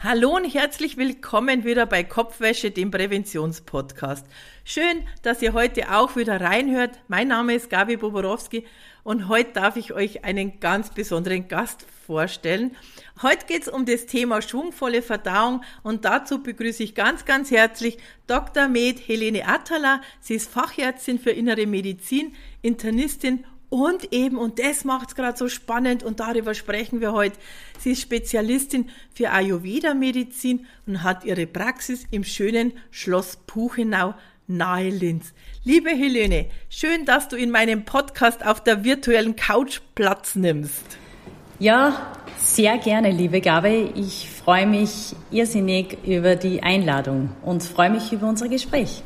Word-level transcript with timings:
Hallo 0.00 0.36
und 0.36 0.44
herzlich 0.44 0.96
willkommen 0.96 1.64
wieder 1.64 1.84
bei 1.84 2.04
Kopfwäsche, 2.04 2.70
dem 2.70 2.92
Präventionspodcast. 2.92 4.24
Schön, 4.62 5.02
dass 5.22 5.42
ihr 5.42 5.54
heute 5.54 5.92
auch 5.92 6.14
wieder 6.14 6.40
reinhört. 6.40 7.00
Mein 7.08 7.26
Name 7.26 7.56
ist 7.56 7.68
Gabi 7.68 7.96
Boborowski 7.96 8.64
und 9.02 9.26
heute 9.26 9.54
darf 9.54 9.74
ich 9.74 9.92
euch 9.92 10.24
einen 10.24 10.60
ganz 10.60 10.90
besonderen 10.90 11.48
Gast 11.48 11.84
vorstellen. 12.06 12.76
Heute 13.22 13.46
geht 13.46 13.62
es 13.62 13.68
um 13.68 13.86
das 13.86 14.06
Thema 14.06 14.40
schwungvolle 14.40 15.02
Verdauung 15.02 15.64
und 15.82 16.04
dazu 16.04 16.44
begrüße 16.44 16.84
ich 16.84 16.94
ganz, 16.94 17.24
ganz 17.24 17.50
herzlich 17.50 17.98
Dr. 18.28 18.68
Med 18.68 19.00
Helene 19.08 19.48
Attala. 19.48 20.00
Sie 20.20 20.34
ist 20.34 20.48
Fachärztin 20.48 21.18
für 21.18 21.30
Innere 21.30 21.66
Medizin, 21.66 22.36
Internistin 22.62 23.44
und 23.70 24.12
eben, 24.12 24.38
und 24.38 24.58
das 24.58 24.84
macht 24.84 25.08
es 25.08 25.14
gerade 25.14 25.36
so 25.36 25.48
spannend 25.48 26.02
und 26.02 26.20
darüber 26.20 26.54
sprechen 26.54 27.00
wir 27.00 27.12
heute, 27.12 27.36
sie 27.78 27.92
ist 27.92 28.00
Spezialistin 28.00 28.88
für 29.12 29.30
Ayurveda-Medizin 29.30 30.66
und 30.86 31.02
hat 31.02 31.24
ihre 31.24 31.46
Praxis 31.46 32.06
im 32.10 32.24
schönen 32.24 32.72
Schloss 32.90 33.36
Puchenau 33.46 34.14
nahe 34.46 34.88
Linz. 34.88 35.34
Liebe 35.64 35.90
Helene, 35.90 36.46
schön, 36.70 37.04
dass 37.04 37.28
du 37.28 37.36
in 37.36 37.50
meinem 37.50 37.84
Podcast 37.84 38.44
auf 38.44 38.62
der 38.62 38.84
virtuellen 38.84 39.36
Couch 39.36 39.80
Platz 39.94 40.34
nimmst. 40.34 40.98
Ja, 41.58 42.12
sehr 42.38 42.78
gerne, 42.78 43.10
liebe 43.10 43.40
Gabe. 43.40 43.92
Ich 43.94 44.30
freue 44.30 44.66
mich 44.66 45.14
irrsinnig 45.30 45.98
über 46.06 46.36
die 46.36 46.62
Einladung 46.62 47.30
und 47.42 47.62
freue 47.62 47.90
mich 47.90 48.12
über 48.12 48.28
unser 48.28 48.48
Gespräch. 48.48 49.02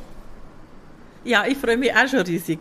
Ja, 1.25 1.47
ich 1.47 1.57
freue 1.57 1.77
mich 1.77 1.93
auch 1.95 2.07
schon 2.09 2.21
riesig. 2.21 2.59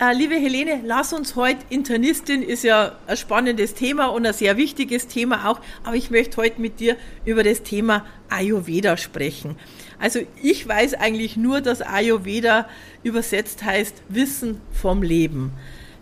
Äh, 0.00 0.12
liebe 0.12 0.34
Helene, 0.34 0.80
lass 0.84 1.12
uns 1.12 1.36
heute, 1.36 1.60
Internistin 1.70 2.42
ist 2.42 2.64
ja 2.64 2.96
ein 3.06 3.16
spannendes 3.16 3.74
Thema 3.74 4.06
und 4.06 4.26
ein 4.26 4.32
sehr 4.32 4.56
wichtiges 4.56 5.06
Thema 5.06 5.48
auch, 5.48 5.60
aber 5.84 5.94
ich 5.94 6.10
möchte 6.10 6.38
heute 6.38 6.60
mit 6.60 6.80
dir 6.80 6.96
über 7.24 7.44
das 7.44 7.62
Thema 7.62 8.04
Ayurveda 8.28 8.96
sprechen. 8.96 9.54
Also 10.00 10.18
ich 10.42 10.66
weiß 10.66 10.94
eigentlich 10.94 11.36
nur, 11.36 11.60
dass 11.60 11.80
Ayurveda 11.80 12.68
übersetzt 13.04 13.62
heißt 13.62 14.02
Wissen 14.08 14.60
vom 14.72 15.00
Leben. 15.00 15.52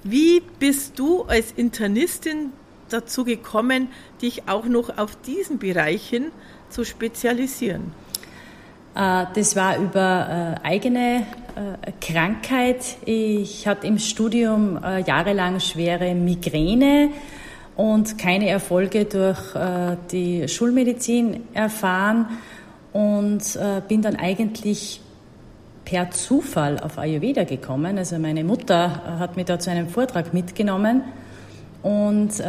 Wie 0.02 0.40
bist 0.58 0.98
du 0.98 1.24
als 1.24 1.52
Internistin 1.52 2.52
dazu 2.88 3.26
gekommen, 3.26 3.88
dich 4.22 4.48
auch 4.48 4.64
noch 4.64 4.96
auf 4.96 5.20
diesen 5.20 5.58
Bereich 5.58 6.08
hin 6.08 6.30
zu 6.70 6.86
spezialisieren? 6.86 7.92
Äh, 8.94 9.26
das 9.34 9.56
war 9.56 9.78
über 9.78 10.58
äh, 10.62 10.66
eigene 10.66 11.26
äh, 11.54 11.92
Krankheit. 12.00 12.96
Ich 13.04 13.66
hatte 13.66 13.86
im 13.86 13.98
Studium 13.98 14.78
jahrelang 15.06 15.60
schwere 15.60 16.14
Migräne 16.14 17.10
und 17.76 18.18
keine 18.18 18.48
Erfolge 18.48 19.06
durch 19.06 19.38
die 20.10 20.46
Schulmedizin 20.46 21.40
erfahren 21.54 22.26
und 22.92 23.58
bin 23.88 24.02
dann 24.02 24.16
eigentlich 24.16 25.00
per 25.84 26.10
Zufall 26.10 26.78
auf 26.78 26.98
Ayurveda 26.98 27.44
gekommen. 27.44 27.96
Also 27.96 28.18
meine 28.18 28.44
Mutter 28.44 29.18
hat 29.18 29.36
mich 29.36 29.46
da 29.46 29.58
zu 29.58 29.70
einem 29.70 29.88
Vortrag 29.88 30.34
mitgenommen 30.34 31.02
und 31.82 32.42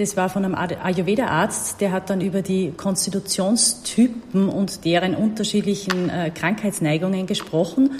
das 0.00 0.16
war 0.16 0.30
von 0.30 0.46
einem 0.46 0.54
Ayurveda-Arzt, 0.54 1.80
der 1.82 1.92
hat 1.92 2.08
dann 2.08 2.22
über 2.22 2.40
die 2.40 2.72
Konstitutionstypen 2.74 4.48
und 4.48 4.86
deren 4.86 5.14
unterschiedlichen 5.14 6.08
äh, 6.08 6.30
Krankheitsneigungen 6.30 7.26
gesprochen. 7.26 7.90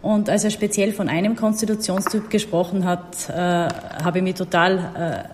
Und 0.00 0.30
als 0.30 0.44
er 0.44 0.50
speziell 0.50 0.92
von 0.92 1.08
einem 1.08 1.34
Konstitutionstyp 1.34 2.30
gesprochen 2.30 2.84
hat, 2.84 3.28
äh, 3.28 3.32
habe 3.34 4.18
ich 4.18 4.24
mich 4.24 4.36
total 4.36 5.28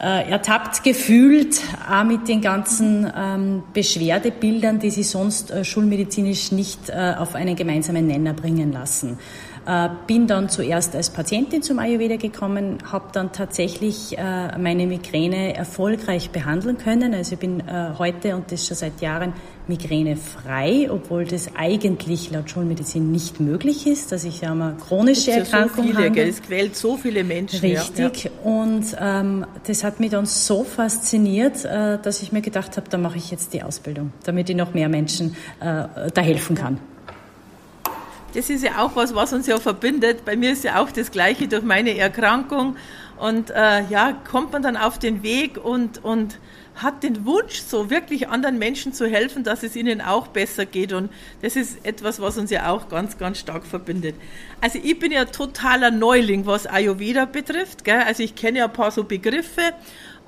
äh, 0.00 0.06
äh, 0.06 0.30
ertappt 0.30 0.84
gefühlt, 0.84 1.60
auch 1.90 2.04
mit 2.04 2.28
den 2.28 2.40
ganzen 2.40 3.10
ähm, 3.16 3.62
Beschwerdebildern, 3.72 4.78
die 4.78 4.90
sie 4.90 5.02
sonst 5.02 5.50
äh, 5.50 5.64
schulmedizinisch 5.64 6.52
nicht 6.52 6.88
äh, 6.88 7.14
auf 7.18 7.34
einen 7.34 7.56
gemeinsamen 7.56 8.06
Nenner 8.06 8.32
bringen 8.32 8.72
lassen. 8.72 9.18
Äh, 9.64 9.90
bin 10.06 10.26
dann 10.26 10.48
zuerst 10.48 10.96
als 10.96 11.10
Patientin 11.10 11.62
zum 11.62 11.78
Ayurveda 11.78 12.16
gekommen, 12.16 12.78
habe 12.90 13.10
dann 13.12 13.32
tatsächlich 13.32 14.18
äh, 14.18 14.58
meine 14.58 14.86
Migräne 14.86 15.54
erfolgreich 15.54 16.30
behandeln 16.30 16.78
können. 16.78 17.14
Also 17.14 17.34
ich 17.34 17.38
bin 17.38 17.60
äh, 17.60 17.90
heute 17.96 18.34
und 18.34 18.50
das 18.50 18.66
schon 18.66 18.76
seit 18.76 19.00
Jahren 19.00 19.32
migränefrei, 19.68 20.88
obwohl 20.90 21.24
das 21.24 21.54
eigentlich 21.56 22.30
laut 22.32 22.50
Schulmedizin 22.50 23.12
nicht 23.12 23.38
möglich 23.38 23.86
ist, 23.86 24.10
dass 24.10 24.24
ich 24.24 24.44
eine 24.44 24.76
chronische 24.84 25.30
ja 25.30 25.36
Erkrankung 25.38 25.86
so 25.86 25.92
viele, 25.92 26.10
habe. 26.10 26.20
Es 26.22 26.42
quält 26.42 26.76
so 26.76 26.96
viele 26.96 27.22
Menschen. 27.22 27.60
Richtig. 27.60 28.24
Ja. 28.24 28.30
Und 28.42 28.96
ähm, 29.00 29.46
das 29.66 29.84
hat 29.84 30.00
mich 30.00 30.10
dann 30.10 30.26
so 30.26 30.64
fasziniert, 30.64 31.64
äh, 31.64 31.98
dass 32.02 32.22
ich 32.22 32.32
mir 32.32 32.40
gedacht 32.42 32.76
habe, 32.76 32.88
da 32.90 32.98
mache 32.98 33.18
ich 33.18 33.30
jetzt 33.30 33.52
die 33.54 33.62
Ausbildung, 33.62 34.12
damit 34.24 34.50
ich 34.50 34.56
noch 34.56 34.74
mehr 34.74 34.88
Menschen 34.88 35.36
äh, 35.60 35.84
da 36.12 36.20
helfen 36.20 36.56
kann 36.56 36.78
das 38.34 38.50
ist 38.50 38.64
ja 38.64 38.82
auch 38.82 38.96
was, 38.96 39.14
was 39.14 39.32
uns 39.32 39.46
ja 39.46 39.58
verbindet. 39.58 40.24
Bei 40.24 40.36
mir 40.36 40.52
ist 40.52 40.64
ja 40.64 40.82
auch 40.82 40.90
das 40.90 41.10
Gleiche 41.10 41.48
durch 41.48 41.62
meine 41.62 41.96
Erkrankung. 41.96 42.76
Und 43.18 43.50
äh, 43.50 43.84
ja, 43.88 44.12
kommt 44.12 44.52
man 44.52 44.62
dann 44.62 44.76
auf 44.76 44.98
den 44.98 45.22
Weg 45.22 45.62
und, 45.62 46.02
und 46.02 46.38
hat 46.74 47.02
den 47.02 47.24
Wunsch, 47.26 47.60
so 47.60 47.90
wirklich 47.90 48.28
anderen 48.28 48.58
Menschen 48.58 48.92
zu 48.92 49.06
helfen, 49.06 49.44
dass 49.44 49.62
es 49.62 49.76
ihnen 49.76 50.00
auch 50.00 50.28
besser 50.28 50.66
geht. 50.66 50.92
Und 50.92 51.10
das 51.42 51.56
ist 51.56 51.84
etwas, 51.84 52.20
was 52.20 52.38
uns 52.38 52.50
ja 52.50 52.70
auch 52.70 52.88
ganz, 52.88 53.18
ganz 53.18 53.38
stark 53.38 53.66
verbindet. 53.66 54.14
Also 54.60 54.78
ich 54.82 54.98
bin 54.98 55.12
ja 55.12 55.26
totaler 55.26 55.90
Neuling, 55.90 56.46
was 56.46 56.66
Ayurveda 56.66 57.26
betrifft. 57.26 57.84
Gell? 57.84 58.00
Also 58.00 58.22
ich 58.22 58.34
kenne 58.34 58.58
ja 58.58 58.64
ein 58.64 58.72
paar 58.72 58.90
so 58.90 59.04
Begriffe 59.04 59.62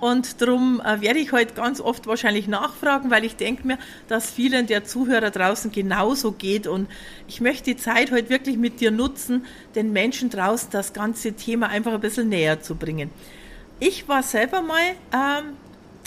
und 0.01 0.41
darum 0.43 0.83
äh, 0.85 1.01
werde 1.01 1.19
ich 1.19 1.33
heute 1.33 1.55
ganz 1.55 1.81
oft 1.81 2.07
wahrscheinlich 2.07 2.49
nachfragen, 2.49 3.11
weil 3.11 3.25
ich 3.25 3.37
denke 3.37 3.67
mir, 3.67 3.79
dass 4.09 4.31
vielen 4.31 4.67
der 4.67 4.85
Zuhörer 4.85 5.31
draußen 5.31 5.73
genauso 5.73 6.33
geht. 6.33 6.67
Und 6.67 6.89
ich 7.29 7.41
möchte 7.41 7.65
die 7.65 7.77
Zeit 7.77 8.11
heute 8.11 8.29
wirklich 8.29 8.57
mit 8.57 8.81
dir 8.81 8.91
nutzen, 8.91 9.47
den 9.75 9.93
Menschen 9.93 10.31
draußen 10.31 10.69
das 10.71 10.93
ganze 10.93 11.33
Thema 11.33 11.69
einfach 11.69 11.93
ein 11.93 12.01
bisschen 12.01 12.29
näher 12.29 12.61
zu 12.61 12.75
bringen. 12.75 13.11
Ich 13.81 14.09
war 14.09 14.23
selber 14.23 14.63
mal, 14.63 14.83
ähm, 15.13 15.57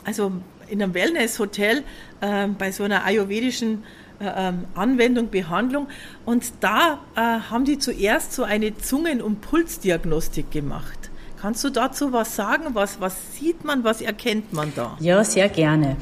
also 0.05 0.31
in 0.67 0.81
einem 0.81 0.93
Wellness-Hotel 0.93 1.83
äh, 2.21 2.47
bei 2.47 2.71
so 2.71 2.83
einer 2.83 3.03
ayurvedischen 3.05 3.83
äh, 4.19 4.49
ähm, 4.49 4.65
Anwendung, 4.75 5.29
Behandlung. 5.29 5.87
Und 6.25 6.51
da 6.59 6.99
äh, 7.15 7.19
haben 7.19 7.65
die 7.65 7.77
zuerst 7.77 8.33
so 8.33 8.43
eine 8.43 8.77
Zungen- 8.77 9.21
und 9.21 9.41
Pulsdiagnostik 9.41 10.51
gemacht. 10.51 11.06
Kannst 11.41 11.63
du 11.63 11.69
dazu 11.69 12.11
was 12.11 12.35
sagen? 12.35 12.65
Was, 12.73 12.99
was 12.99 13.15
sieht 13.35 13.63
man, 13.63 13.83
was 13.83 14.01
erkennt 14.01 14.53
man 14.53 14.73
da? 14.75 14.97
Ja, 14.99 15.23
sehr 15.23 15.49
gerne. 15.49 15.97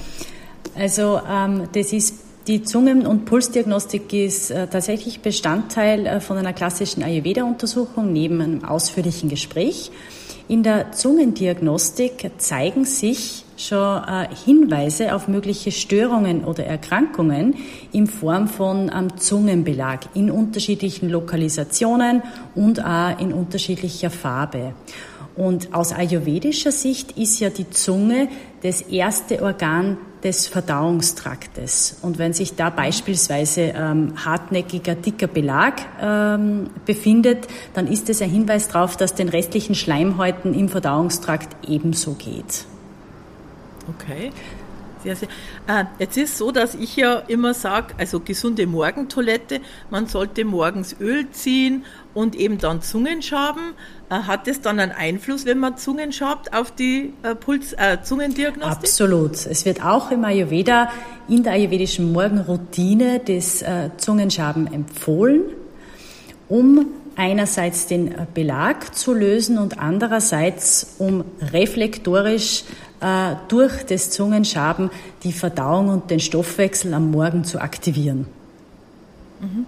Also 0.77 1.21
ähm, 1.29 1.67
das 1.73 1.93
ist 1.93 2.25
die 2.47 2.61
Zungen- 2.61 3.07
und 3.07 3.25
Pulsdiagnostik 3.25 4.13
ist 4.13 4.51
äh, 4.51 4.67
tatsächlich 4.67 5.21
Bestandteil 5.21 6.05
äh, 6.05 6.19
von 6.21 6.37
einer 6.37 6.53
klassischen 6.53 7.01
Ayurveda-Untersuchung 7.03 8.13
neben 8.13 8.39
einem 8.39 8.63
ausführlichen 8.63 9.29
Gespräch. 9.29 9.91
In 10.47 10.61
der 10.61 10.91
Zungendiagnostik 10.91 12.29
zeigen 12.37 12.85
sich 12.85 13.45
schon 13.57 14.03
äh, 14.03 14.27
Hinweise 14.45 15.15
auf 15.15 15.27
mögliche 15.27 15.71
Störungen 15.71 16.43
oder 16.43 16.65
Erkrankungen 16.65 17.55
in 17.91 18.05
Form 18.05 18.47
von 18.47 18.91
ähm, 18.95 19.17
Zungenbelag 19.17 20.01
in 20.13 20.29
unterschiedlichen 20.29 21.09
Lokalisationen 21.09 22.21
und 22.53 22.83
auch 22.83 23.19
in 23.19 23.33
unterschiedlicher 23.33 24.11
Farbe. 24.11 24.73
Und 25.35 25.73
aus 25.73 25.91
ayurvedischer 25.91 26.71
Sicht 26.71 27.17
ist 27.17 27.39
ja 27.39 27.49
die 27.49 27.69
Zunge 27.69 28.29
das 28.63 28.81
erste 28.81 29.41
Organ 29.43 29.97
des 30.23 30.47
Verdauungstraktes. 30.47 31.99
Und 32.01 32.17
wenn 32.17 32.33
sich 32.33 32.55
da 32.55 32.69
beispielsweise 32.69 33.73
ähm, 33.75 34.13
hartnäckiger, 34.25 34.95
dicker 34.95 35.27
Belag 35.27 35.81
ähm, 36.01 36.71
befindet, 36.85 37.47
dann 37.73 37.87
ist 37.87 38.09
es 38.09 38.21
ein 38.21 38.29
Hinweis 38.29 38.69
darauf, 38.69 38.97
dass 38.97 39.13
den 39.13 39.29
restlichen 39.29 39.75
Schleimhäuten 39.75 40.53
im 40.53 40.69
Verdauungstrakt 40.69 41.55
ebenso 41.67 42.13
geht. 42.13 42.65
Okay. 43.87 44.31
Sehr, 45.05 45.15
sehr. 45.15 45.27
Äh, 45.67 45.85
jetzt 45.99 46.17
ist 46.17 46.37
so, 46.37 46.51
dass 46.51 46.73
ich 46.73 46.95
ja 46.95 47.19
immer 47.27 47.53
sage, 47.53 47.93
also 47.99 48.19
gesunde 48.19 48.65
Morgentoilette, 48.65 49.61
man 49.91 50.07
sollte 50.07 50.43
morgens 50.45 50.95
Öl 50.99 51.29
ziehen 51.29 51.85
und 52.15 52.35
eben 52.35 52.57
dann 52.57 52.81
Zungenschaben. 52.81 53.73
Äh, 54.09 54.15
hat 54.15 54.47
das 54.47 54.61
dann 54.61 54.79
einen 54.79 54.91
Einfluss, 54.91 55.45
wenn 55.45 55.59
man 55.59 55.77
Zungen 55.77 56.11
schabt, 56.11 56.55
auf 56.55 56.71
die 56.71 57.13
äh, 57.21 57.35
Puls, 57.35 57.73
äh, 57.73 57.99
Zungendiagnostik? 58.01 58.89
Absolut. 58.89 59.45
Es 59.45 59.63
wird 59.65 59.85
auch 59.85 60.09
im 60.09 60.25
Ayurveda 60.25 60.89
in 61.27 61.43
der 61.43 61.53
ayurvedischen 61.53 62.11
Morgenroutine 62.11 63.19
des 63.19 63.61
äh, 63.61 63.91
Zungenschaben 63.97 64.71
empfohlen, 64.73 65.41
um 66.49 66.87
einerseits 67.15 67.87
den 67.87 68.13
Belag 68.33 68.95
zu 68.95 69.13
lösen 69.13 69.57
und 69.57 69.79
andererseits 69.79 70.95
um 70.97 71.23
reflektorisch 71.53 72.63
äh, 73.05 73.35
durch 73.49 73.83
das 73.83 74.09
Zungenschaben 74.09 74.89
die 75.23 75.31
Verdauung 75.31 75.89
und 75.89 76.09
den 76.09 76.19
Stoffwechsel 76.19 76.91
am 76.95 77.11
Morgen 77.11 77.43
zu 77.43 77.61
aktivieren. 77.61 78.25
Mhm. 79.39 79.67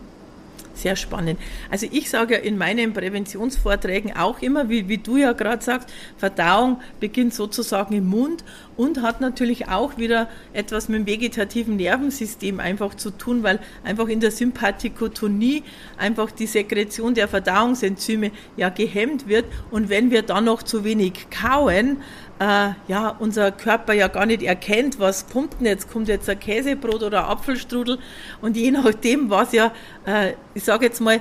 Sehr 0.73 0.95
spannend. 0.95 1.39
Also 1.71 1.87
ich 1.91 2.07
sage 2.07 2.35
ja 2.35 2.39
in 2.39 2.55
meinen 2.55 2.93
Präventionsvorträgen 2.93 4.15
auch 4.15 4.43
immer, 4.43 4.69
wie, 4.69 4.87
wie 4.87 4.99
du 4.99 5.17
ja 5.17 5.33
gerade 5.33 5.63
sagst, 5.63 5.89
Verdauung 6.17 6.79
beginnt 6.99 7.33
sozusagen 7.33 7.95
im 7.95 8.05
Mund 8.05 8.43
und 8.75 9.01
hat 9.01 9.19
natürlich 9.19 9.69
auch 9.69 9.97
wieder 9.97 10.29
etwas 10.53 10.87
mit 10.87 10.99
dem 10.99 11.07
vegetativen 11.07 11.77
Nervensystem 11.77 12.59
einfach 12.59 12.93
zu 12.93 13.09
tun, 13.09 13.41
weil 13.41 13.59
einfach 13.83 14.07
in 14.07 14.19
der 14.19 14.29
Sympathikotonie 14.29 15.63
einfach 15.97 16.29
die 16.29 16.45
Sekretion 16.45 17.15
der 17.15 17.27
Verdauungsenzyme 17.27 18.29
ja 18.55 18.69
gehemmt 18.69 19.27
wird 19.27 19.45
und 19.71 19.89
wenn 19.89 20.11
wir 20.11 20.21
dann 20.21 20.45
noch 20.45 20.61
zu 20.61 20.83
wenig 20.83 21.31
kauen, 21.31 21.97
äh, 22.39 22.69
ja, 22.87 23.15
unser 23.19 23.51
Körper 23.51 23.93
ja 23.93 24.07
gar 24.07 24.25
nicht 24.25 24.43
erkennt, 24.43 24.99
was 24.99 25.27
kommt 25.29 25.59
denn 25.59 25.65
jetzt? 25.65 25.91
Kommt 25.91 26.07
jetzt 26.07 26.29
ein 26.29 26.39
Käsebrot 26.39 27.03
oder 27.03 27.25
ein 27.25 27.31
Apfelstrudel? 27.31 27.99
Und 28.41 28.55
je 28.55 28.71
nachdem, 28.83 29.29
was 29.29 29.51
ja, 29.53 29.71
äh, 30.05 30.33
ich 30.53 30.63
sage 30.63 30.85
jetzt 30.85 31.01
mal, 31.01 31.19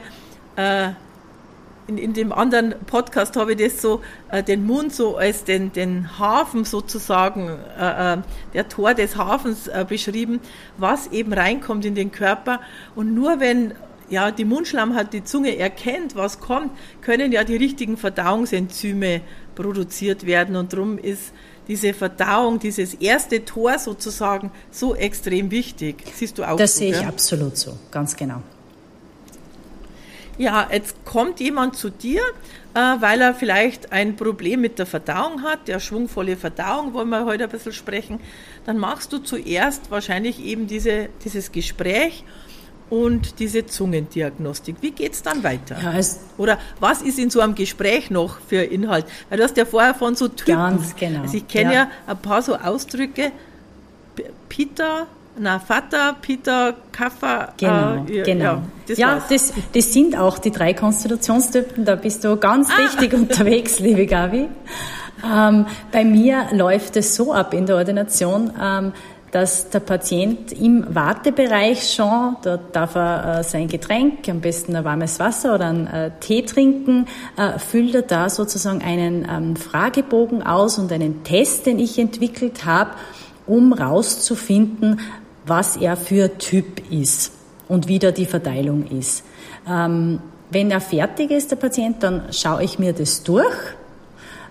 äh, 0.57 0.91
in, 1.89 1.99
in 1.99 2.13
dem 2.15 2.33
anderen 2.33 2.75
Podcast 2.87 3.37
habe 3.37 3.53
ich 3.53 3.59
das 3.59 3.81
so, 3.81 4.03
äh, 4.31 4.43
den 4.43 4.67
Mund 4.67 4.93
so 4.93 5.17
als 5.17 5.45
den, 5.45 5.73
den 5.73 6.19
Hafen 6.19 6.65
sozusagen, 6.65 7.49
äh, 7.79 8.15
äh 8.15 8.19
der 8.55 8.69
Tor 8.69 8.95
des 8.95 9.17
Hafens 9.17 9.69
äh, 9.69 9.85
beschrieben, 9.89 10.41
was 10.79 11.07
eben 11.09 11.33
reinkommt 11.33 11.85
in 11.85 11.95
den 11.95 12.11
Körper. 12.11 12.61
Und 12.95 13.15
nur 13.15 13.41
wenn 13.41 13.75
ja, 14.09 14.31
die 14.31 14.45
Mundschleimhaut 14.45 15.13
die 15.13 15.25
Zunge 15.25 15.57
erkennt, 15.57 16.17
was 16.17 16.41
kommt, 16.41 16.71
können 17.01 17.33
ja 17.33 17.45
die 17.45 17.57
richtigen 17.57 17.97
Verdauungsenzyme 17.97 19.21
produziert 19.57 20.25
werden. 20.25 20.55
Und 20.55 20.73
darum 20.73 20.99
ist 20.99 21.33
diese 21.67 21.93
Verdauung, 21.93 22.61
dieses 22.61 22.95
erste 22.95 23.45
Tor 23.45 23.79
sozusagen 23.81 24.53
so 24.71 24.95
extrem 24.95 25.51
wichtig. 25.51 25.97
Siehst 26.15 26.39
du 26.39 26.45
auch 26.45 26.57
Das 26.57 26.75
so, 26.75 26.79
sehe 26.79 26.93
ich 26.93 27.01
ja? 27.01 27.09
absolut 27.09 27.57
so, 27.57 27.77
ganz 27.91 28.15
genau. 28.15 28.43
Ja, 30.39 30.69
jetzt 30.71 31.03
kommt 31.05 31.41
jemand 31.41 31.77
zu 31.77 31.89
dir, 31.89 32.21
äh, 32.75 32.79
weil 32.79 33.23
er 33.23 33.35
vielleicht 33.35 33.91
ein 33.91 34.17
Problem 34.17 34.61
mit 34.61 34.79
der 34.79 34.85
Verdauung 34.85 35.43
hat, 35.43 35.67
der 35.67 35.81
schwungvolle 35.81 36.37
Verdauung, 36.37 36.93
wollen 36.93 37.09
wir 37.09 37.25
heute 37.25 37.45
ein 37.45 37.51
bisschen 37.51 37.73
sprechen. 37.73 38.21
Dann 38.67 38.77
machst 38.77 39.13
du 39.15 39.19
zuerst 39.19 39.91
wahrscheinlich 39.91 40.45
eben 40.45 40.67
diese, 40.67 41.09
dieses 41.25 41.53
Gespräch 41.53 42.23
und 42.89 43.41
diese 43.41 43.67
Zungendiagnostik. 43.67 44.77
Wie 44.81 44.93
geht 44.93 45.13
es 45.13 45.23
dann 45.23 45.43
weiter? 45.43 45.77
Ja, 45.83 46.01
Oder 46.39 46.59
was 46.79 47.03
ist 47.03 47.19
in 47.19 47.31
so 47.31 47.41
einem 47.41 47.55
Gespräch 47.55 48.11
noch 48.11 48.39
für 48.47 48.63
Inhalt? 48.63 49.07
Weil 49.29 49.39
du 49.39 49.45
hast 49.45 49.57
ja 49.57 49.65
vorher 49.65 49.95
von 49.95 50.15
so 50.15 50.29
Typen. 50.29 50.55
Ganz 50.55 50.95
genau. 50.95 51.23
Also 51.23 51.37
ich 51.37 51.49
kenne 51.49 51.75
ja. 51.75 51.81
ja. 51.81 51.91
ein 52.07 52.19
paar 52.19 52.43
so 52.43 52.55
Ausdrücke. 52.57 53.33
Peter, 54.49 55.07
na, 55.39 55.59
Vater, 55.59 56.17
Peter, 56.21 56.75
Kaffer. 56.93 57.53
Genau, 57.57 58.07
äh, 58.09 58.23
genau. 58.23 58.45
Ja, 58.45 58.63
das, 58.87 58.99
ja 58.99 59.23
das, 59.29 59.53
das, 59.73 59.93
sind 59.93 60.17
auch 60.17 60.39
die 60.39 60.51
drei 60.51 60.73
Konstitutionstypen. 60.73 61.85
Da 61.85 61.97
bist 61.97 62.25
du 62.25 62.37
ganz 62.37 62.71
ah. 62.71 62.83
richtig 62.83 63.13
unterwegs, 63.15 63.81
liebe 63.81 64.07
Gabi. 64.07 64.49
Ähm, 65.25 65.67
bei 65.93 66.05
mir 66.05 66.47
läuft 66.53 66.97
es 66.97 67.17
so 67.17 67.33
ab 67.33 67.53
in 67.55 67.67
der 67.67 67.77
Ordination, 67.77 68.53
ähm, 68.61 68.93
dass 69.37 69.69
der 69.69 69.81
Patient 69.81 70.51
im 70.53 70.95
Wartebereich 70.95 71.93
schon, 71.93 72.37
dort 72.43 72.75
darf 72.75 72.95
er 72.95 73.41
äh, 73.41 73.45
sein 73.45 73.69
Getränk, 73.69 74.27
am 74.31 74.41
besten 74.41 74.75
ein 74.75 74.83
warmes 74.83 75.21
Wasser 75.21 75.57
oder 75.57 75.67
einen 75.67 75.87
äh, 75.89 76.11
Tee 76.21 76.41
trinken, 76.41 77.05
äh, 77.37 77.59
füllt 77.59 77.95
er 77.95 78.01
da 78.01 78.31
sozusagen 78.31 78.81
einen 78.81 79.29
ähm, 79.31 79.55
Fragebogen 79.55 80.43
aus 80.43 80.79
und 80.79 80.91
einen 80.91 81.23
Test, 81.23 81.67
den 81.67 81.79
ich 81.79 81.99
entwickelt 81.99 82.65
habe, 82.65 82.93
um 83.47 83.75
rauszufinden, 83.75 85.01
was 85.45 85.77
er 85.77 85.99
für 85.99 86.39
Typ 86.39 86.91
ist 86.91 87.33
und 87.69 87.89
wie 87.89 87.99
da 87.99 88.13
die 88.13 88.25
Verteilung 88.25 88.87
ist. 88.87 89.23
Ähm, 89.69 90.19
wenn 90.49 90.71
er 90.71 90.81
fertig 90.81 91.31
ist, 91.31 91.51
der 91.51 91.57
Patient, 91.57 92.03
dann 92.03 92.23
schaue 92.33 92.65
ich 92.65 92.79
mir 92.79 92.95
das 92.95 93.23
durch 93.23 93.55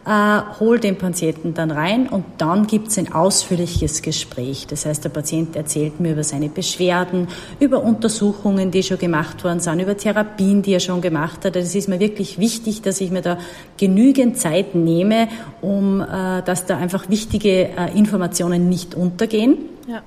äh, 0.06 0.42
hol 0.60 0.80
den 0.80 0.98
Patienten 0.98 1.54
dann 1.54 1.72
rein 1.72 2.08
und 2.08 2.26
dann 2.38 2.68
gibt's 2.68 2.98
ein 2.98 3.12
ausführliches 3.12 4.02
Gespräch. 4.02 4.68
Das 4.68 4.86
heißt, 4.86 5.04
der 5.04 5.10
Patient 5.10 5.56
erzählt 5.56 6.00
mir 6.00 6.12
über 6.12 6.24
seine 6.24 6.50
Beschwerden, 6.50 7.28
über 7.60 7.84
Untersuchungen, 7.84 8.70
die 8.70 8.84
schon 8.84 9.00
gemacht 9.00 9.44
worden 9.44 9.60
sind, 9.60 9.80
über 9.80 9.98
Therapien, 9.98 10.62
die 10.62 10.74
er 10.74 10.80
schon 10.80 11.02
gemacht 11.02 11.44
hat. 11.44 11.56
Es 11.56 11.74
ist 11.74 11.90
mir 11.90 12.00
wirklich 12.00 12.38
wichtig, 12.38 12.84
dass 12.84 13.02
ich 13.02 13.10
mir 13.10 13.22
da 13.22 13.40
genügend 13.78 14.38
Zeit 14.38 14.76
nehme, 14.76 15.28
um 15.62 16.02
äh, 16.02 16.44
dass 16.44 16.66
da 16.66 16.78
einfach 16.78 17.10
wichtige 17.10 17.70
äh, 17.70 17.98
Informationen 17.98 18.70
nicht 18.70 18.94
untergehen. 18.94 19.58
Ja. 19.88 20.04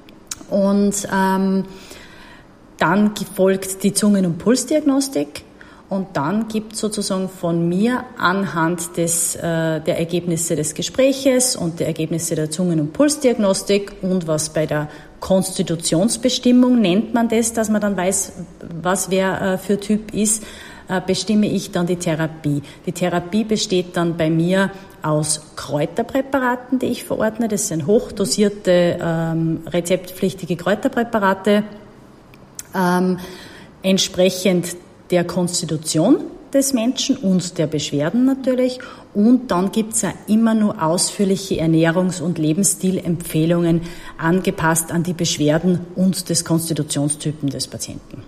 Und 0.49 1.09
ähm, 1.13 1.65
dann 2.79 3.15
folgt 3.35 3.83
die 3.83 3.93
Zungen- 3.93 4.25
und 4.25 4.39
Pulsdiagnostik. 4.39 5.45
Und 5.89 6.09
dann 6.19 6.49
gibt 6.49 6.77
sozusagen 6.77 7.31
von 7.31 7.67
mir 7.67 8.05
anhand 8.19 8.99
des, 8.99 9.37
äh, 9.37 9.81
der 9.81 9.99
Ergebnisse 9.99 10.55
des 10.55 10.75
Gespräches 10.75 11.57
und 11.57 11.81
der 11.81 11.87
Ergebnisse 11.87 12.35
der 12.35 12.51
Zungen- 12.51 12.79
und 12.79 12.93
Pulsdiagnostik 12.93 13.95
und 14.03 14.27
was 14.27 14.51
bei 14.51 14.67
der 14.67 14.89
Konstitutionsbestimmung 15.21 16.81
nennt 16.81 17.15
man 17.15 17.29
das, 17.29 17.55
dass 17.55 17.71
man 17.71 17.81
dann 17.81 17.97
weiß, 17.97 18.33
was 18.83 19.11
wer 19.11 19.41
äh, 19.41 19.59
für 19.59 19.81
Typ 19.81 20.13
ist, 20.13 20.45
äh, 20.89 21.01
bestimme 21.01 21.47
ich 21.47 21.71
dann 21.71 21.87
die 21.87 21.97
Therapie. 21.97 22.63
Die 22.85 22.93
Therapie 22.93 23.45
besteht 23.45 23.97
dann 23.97 24.19
bei 24.19 24.29
mir 24.29 24.71
aus 25.03 25.41
Kräuterpräparaten, 25.57 26.79
die 26.79 26.87
ich 26.87 27.05
verordne. 27.05 27.49
Das 27.49 27.69
sind 27.69 27.87
hochdosierte, 27.87 28.99
ähm, 29.01 29.61
rezeptpflichtige 29.67 30.57
Kräuterpräparate. 30.57 31.65
Ähm, 32.75 33.19
entsprechend 33.83 34.77
der 35.11 35.25
Konstitution 35.25 36.19
des 36.53 36.73
Menschen 36.73 37.17
und 37.17 37.59
der 37.59 37.67
Beschwerden 37.67 38.25
natürlich. 38.25 38.79
Und 39.15 39.51
dann 39.51 39.73
gibt's 39.73 40.03
ja 40.03 40.13
immer 40.27 40.55
nur 40.55 40.83
ausführliche 40.83 41.57
Ernährungs- 41.57 42.23
und 42.23 42.39
Lebensstilempfehlungen 42.39 43.83
angepasst 44.17 44.93
an 44.93 45.03
die 45.03 45.13
Beschwerden 45.13 45.81
und 45.95 46.29
des 46.29 46.45
Konstitutionstypen 46.45 47.51
des 47.51 47.67
Patienten. 47.69 48.23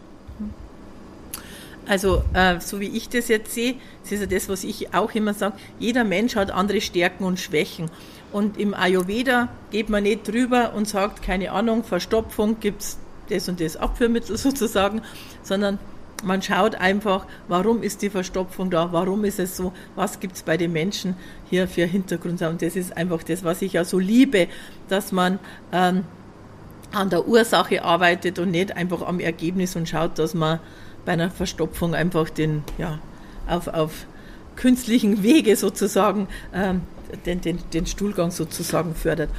Also, 1.87 2.23
äh, 2.35 2.61
so 2.61 2.79
wie 2.79 2.89
ich 2.89 3.09
das 3.09 3.29
jetzt 3.29 3.53
sehe, 3.53 3.75
das 4.03 4.13
ist 4.13 4.21
ja 4.21 4.27
das, 4.27 4.49
was 4.49 4.63
ich 4.63 4.95
auch 4.95 5.13
immer 5.13 5.35
sage, 5.35 5.57
jeder 5.81 6.05
Mensch 6.05 6.37
hat 6.37 6.53
andere 6.53 6.81
Stärken 6.81 7.25
und 7.25 7.41
Schwächen. 7.41 7.91
Und 8.33 8.59
im 8.59 8.75
Ayurveda 8.75 9.49
geht 9.73 9.89
man 9.89 10.05
nicht 10.05 10.29
drüber 10.29 10.73
und 10.75 10.89
sagt, 10.89 11.23
keine 11.23 11.51
Ahnung, 11.51 11.83
Verstopfung 11.83 12.61
gibt's 12.61 12.99
das 13.29 13.49
und 13.49 13.61
das 13.61 13.77
Abführmittel 13.77 14.37
sozusagen, 14.37 15.03
sondern 15.43 15.79
man 16.23 16.43
schaut 16.43 16.75
einfach, 16.75 17.27
warum 17.49 17.83
ist 17.83 18.03
die 18.03 18.11
Verstopfung 18.11 18.71
da, 18.71 18.93
warum 18.93 19.25
ist 19.25 19.39
es 19.39 19.57
so, 19.57 19.73
was 19.97 20.21
gibt 20.21 20.37
es 20.37 20.43
bei 20.43 20.57
den 20.57 20.73
Menschen 20.73 21.17
hier 21.49 21.69
für 21.69 21.85
Hintergrund. 21.85 22.43
Und 22.43 22.63
das 22.63 22.77
ist 22.77 22.97
einfach 22.97 23.23
das, 23.23 23.45
was 23.45 23.63
ich 23.63 23.75
ja 23.75 23.85
so 23.85 23.99
liebe, 23.99 24.49
dass 24.89 25.13
man 25.13 25.39
ähm, 25.73 26.05
an 26.93 27.11
der 27.11 27.27
Ursache 27.27 27.85
arbeitet 27.85 28.39
und 28.39 28.51
nicht 28.51 28.77
einfach 28.77 29.03
am 29.03 29.21
Ergebnis 29.21 29.77
und 29.77 29.89
schaut, 29.89 30.19
dass 30.19 30.35
man 30.35 30.61
bei 31.05 31.13
einer 31.13 31.31
Verstopfung 31.31 31.95
einfach 31.95 32.31
den, 32.31 32.65
ja, 32.79 32.99
auf, 33.47 33.69
auf 33.69 34.07
künstlichen 34.57 35.23
Wege 35.23 35.57
sozusagen 35.57 36.29
ähm, 36.53 36.83
den, 37.27 37.41
den, 37.41 37.59
den 37.73 37.87
Stuhlgang 37.87 38.31
sozusagen 38.31 38.95
fördert. 38.95 39.31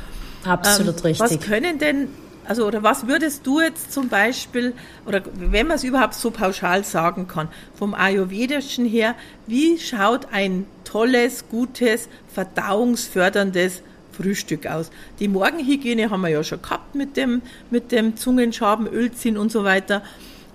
Absolut 0.44 0.98
ähm, 0.98 1.04
richtig. 1.04 1.20
Was 1.20 1.40
können 1.40 1.78
denn 1.78 2.08
also, 2.46 2.66
oder 2.66 2.84
was 2.84 3.08
würdest 3.08 3.46
du 3.46 3.60
jetzt 3.60 3.92
zum 3.92 4.10
Beispiel, 4.10 4.74
oder 5.06 5.22
wenn 5.36 5.68
man 5.68 5.76
es 5.76 5.84
überhaupt 5.84 6.16
so 6.16 6.32
pauschal 6.32 6.84
sagen 6.84 7.28
kann, 7.28 7.50
vom 7.76 7.94
Ayurvedischen 7.94 8.86
her, 8.86 9.16
wie 9.48 9.78
schaut 9.78 10.28
ein 10.32 10.66
tolles, 10.84 11.46
gutes, 11.50 12.10
verdauungsförderndes 12.34 13.84
Frühstück 14.12 14.68
aus? 14.68 14.90
Die 15.20 15.28
Morgenhygiene 15.28 16.10
haben 16.10 16.22
wir 16.22 16.30
ja 16.30 16.44
schon 16.44 16.62
gehabt 16.62 16.96
mit 16.96 17.16
dem, 17.16 17.42
mit 17.70 17.92
dem 17.92 18.18
Zungenschaben, 18.18 18.88
Ölziehen 18.88 19.38
und 19.38 19.52
so 19.52 19.64
weiter. 19.64 20.02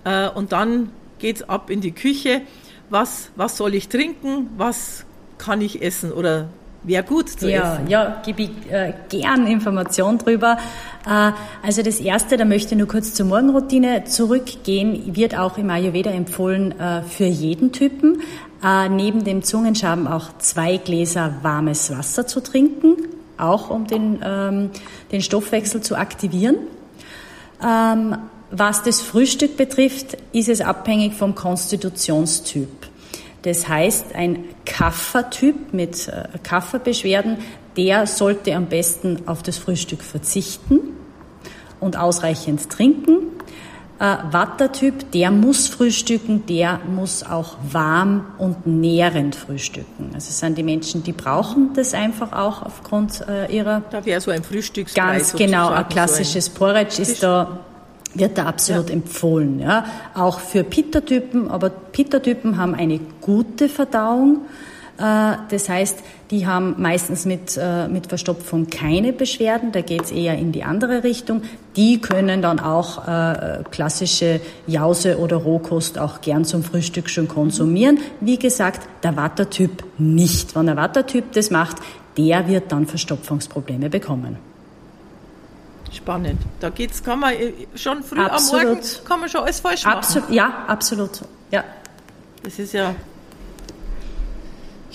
Äh, 0.05 0.29
und 0.29 0.53
dann 0.53 0.91
geht 1.19 1.37
es 1.37 1.49
ab 1.49 1.71
in 1.71 1.81
die 1.81 1.93
Küche. 1.93 2.43
Was, 2.91 3.31
was 3.37 3.57
soll 3.57 3.75
ich 3.75 3.89
trinken? 3.89 4.51
Was 4.57 5.05
kann 5.39 5.61
ich 5.61 5.83
essen? 5.83 6.13
Oder 6.13 6.49
Wäre 6.83 7.03
gut 7.03 7.29
zu 7.31 7.51
ja, 7.51 7.75
essen. 7.75 7.89
Ja, 7.89 8.23
gebe 8.25 8.43
ich 8.43 8.51
äh, 8.71 8.93
gern 9.09 9.47
Information 9.47 10.19
drüber. 10.19 10.59
Äh, 11.05 11.33
also 11.65 11.83
das 11.83 11.99
Erste, 11.99 12.37
da 12.37 12.45
möchte 12.45 12.75
ich 12.75 12.79
nur 12.79 12.87
kurz 12.87 13.15
zur 13.15 13.27
Morgenroutine 13.27 14.05
zurückgehen, 14.05 15.17
wird 15.17 15.37
auch 15.37 15.59
im 15.59 15.69
Ayurveda 15.71 16.11
empfohlen 16.11 16.79
äh, 16.79 17.03
für 17.03 17.25
jeden 17.25 17.73
Typen. 17.73 18.23
Äh, 18.63 18.89
neben 18.89 19.25
dem 19.25 19.43
Zungenschaben 19.43 20.07
auch 20.07 20.39
zwei 20.39 20.77
Gläser 20.77 21.35
warmes 21.43 21.91
Wasser 21.97 22.27
zu 22.27 22.41
trinken, 22.41 22.97
auch 23.37 23.71
um 23.71 23.87
den, 23.87 24.21
ähm, 24.25 24.71
den 25.13 25.23
Stoffwechsel 25.23 25.83
zu 25.83 25.97
aktivieren. 25.97 26.57
Ähm, 27.63 28.17
was 28.51 28.83
das 28.83 29.01
Frühstück 29.01 29.57
betrifft, 29.57 30.17
ist 30.33 30.49
es 30.49 30.61
abhängig 30.61 31.15
vom 31.15 31.35
Konstitutionstyp. 31.35 32.69
Das 33.47 33.69
heißt, 33.69 34.17
ein 34.17 34.45
Kaffertyp 34.65 35.73
mit 35.73 36.09
äh, 36.09 36.25
Kafferbeschwerden, 36.43 37.39
der 37.77 38.09
sollte 38.09 38.53
am 38.57 38.67
besten 38.67 39.23
auf 39.27 39.45
das 39.45 39.57
Frühstück 39.57 40.03
verzichten 40.03 40.81
und 41.79 41.97
ausreichend 41.97 42.69
trinken. 42.69 43.19
Äh, 44.01 44.17
Wattertyp, 44.33 45.13
der 45.13 45.31
muss 45.31 45.69
frühstücken, 45.69 46.45
der 46.47 46.81
muss 46.93 47.23
auch 47.23 47.57
warm 47.71 48.27
und 48.39 48.67
nährend 48.67 49.37
frühstücken. 49.37 50.11
Also 50.13 50.31
es 50.31 50.41
sind 50.41 50.59
die 50.59 50.65
Menschen, 50.65 51.05
die 51.05 51.13
brauchen 51.13 51.71
das 51.73 51.95
einfach 51.95 52.33
auch 52.33 52.63
aufgrund 52.63 53.25
äh, 53.29 53.47
ihrer... 53.57 53.83
Da 53.93 54.05
wäre 54.05 54.21
so 54.21 54.33
ein 54.33 54.43
Frühstücksbrei 54.43 55.19
Ganz 55.19 55.33
genau, 55.35 55.69
ein 55.69 55.89
klassisches 55.89 56.47
so 56.47 56.51
ein 56.51 56.55
Porridge 56.57 57.01
ist 57.01 57.23
da 57.23 57.61
wird 58.15 58.39
da 58.39 58.47
absolut 58.47 58.89
ja. 58.89 58.95
empfohlen. 58.95 59.61
Ja. 59.61 59.85
Auch 60.15 60.41
für 60.41 60.65
Pitta-Typen, 60.65 61.51
aber 61.51 61.71
Pitta-Typen 61.71 62.57
haben 62.57 62.75
eine 62.75 63.01
gute 63.21 63.69
Verdauung. 63.69 64.43
Äh, 64.99 65.37
das 65.51 65.69
heißt, 65.69 65.99
die 66.31 66.47
haben 66.47 66.75
meistens 66.79 67.25
mit, 67.25 67.59
äh, 67.61 67.89
mit 67.89 68.07
Verstopfung 68.07 68.69
keine 68.69 69.13
Beschwerden, 69.13 69.73
da 69.73 69.81
geht 69.81 70.05
es 70.05 70.13
eher 70.13 70.37
in 70.37 70.53
die 70.53 70.65
andere 70.65 71.05
Richtung. 71.05 71.43
Die 71.77 72.01
können 72.01 72.43
dann 72.43 72.59
auch 72.59 73.07
äh, 73.07 73.63
klassische 73.71 74.41
Jause 74.67 75.19
oder 75.19 75.37
Rohkost 75.37 75.99
auch 75.99 76.21
gern 76.21 76.45
zum 76.45 76.63
Frühstück 76.63 77.11
schon 77.11 77.29
konsumieren. 77.29 77.99
Wie 78.21 78.39
gesagt, 78.39 78.89
der 79.03 79.17
Wattertyp 79.17 79.85
nicht. 79.99 80.57
Wenn 80.57 80.67
der 80.67 80.77
Wattertyp 80.77 81.33
das 81.33 81.51
macht, 81.51 81.77
der 82.17 82.49
wird 82.49 82.73
dann 82.73 82.87
Verstopfungsprobleme 82.87 83.91
bekommen. 83.91 84.39
Spannend. 85.97 86.41
Da 86.61 86.71
geht's, 86.71 87.03
kann 87.03 87.21
man 87.21 87.35
schon 87.75 88.03
früh 88.03 88.21
absolut. 88.21 88.63
am 88.63 88.69
Morgen 88.75 88.89
kann 89.05 89.21
man 89.21 89.29
schon 89.29 89.43
alles 89.43 89.61
falsch 89.61 89.85
machen. 89.85 89.97
Absolut, 89.97 90.31
ja, 90.31 90.65
absolut. 90.67 91.21
Ja. 91.51 91.65
Das 92.43 92.59
ist 92.59 92.73
ja 92.73 92.95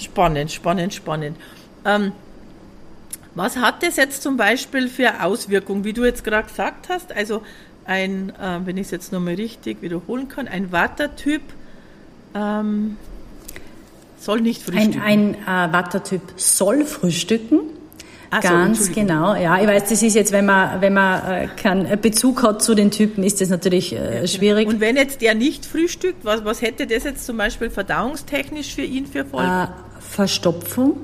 Spannend, 0.02 0.52
spannend, 0.52 0.94
spannend. 0.94 1.38
Ähm, 1.86 2.12
was 3.36 3.56
hat 3.56 3.84
das 3.84 3.98
jetzt 3.98 4.24
zum 4.24 4.36
Beispiel 4.36 4.88
für 4.88 5.24
Auswirkungen, 5.24 5.84
wie 5.84 5.94
du 5.94 6.04
jetzt 6.04 6.24
gerade 6.24 6.48
gesagt 6.48 6.90
hast? 6.90 7.16
Also 7.16 7.44
ein, 7.86 8.32
äh, 8.32 8.60
wenn 8.66 8.78
ich 8.78 8.88
es 8.88 8.92
jetzt 8.92 9.12
nochmal 9.12 9.36
richtig 9.36 9.82
wiederholen 9.82 10.28
kann, 10.28 10.48
ein 10.48 10.72
Wattertyp 10.72 11.44
ähm, 12.34 12.98
soll 14.20 14.42
nicht 14.42 14.64
frühstücken. 14.64 15.02
Ein, 15.02 15.38
ein 15.48 15.70
äh, 15.70 15.74
Wattertyp 15.74 16.22
soll 16.36 16.84
frühstücken. 16.86 17.60
Ach 18.34 18.40
Ganz 18.40 18.88
so, 18.88 18.94
genau, 18.94 19.36
ja. 19.36 19.62
Ich 19.62 19.68
weiß, 19.68 19.90
das 19.90 20.02
ist 20.02 20.16
jetzt, 20.16 20.32
wenn 20.32 20.46
man, 20.46 20.80
wenn 20.80 20.94
man 20.94 21.30
äh, 21.30 21.48
keinen 21.48 22.00
Bezug 22.00 22.44
hat 22.44 22.64
zu 22.64 22.76
den 22.76 22.90
Typen, 22.90 23.26
ist 23.26 23.42
das 23.42 23.50
natürlich 23.50 23.92
äh, 23.92 23.98
ja, 23.98 24.12
genau. 24.12 24.28
schwierig. 24.28 24.70
Und 24.70 24.80
wenn 24.80 24.96
jetzt 24.96 25.22
der 25.22 25.36
nicht 25.36 25.66
frühstückt, 25.66 26.24
was, 26.24 26.46
was 26.46 26.62
hätte 26.62 26.88
das 26.88 27.04
jetzt 27.04 27.26
zum 27.26 27.36
Beispiel 27.36 27.70
verdauungstechnisch 27.70 28.74
für 28.74 28.84
ihn 28.84 29.06
für 29.06 29.26
Folgen? 29.26 29.50
Äh, 29.50 29.68
Verstopfung. 30.00 30.96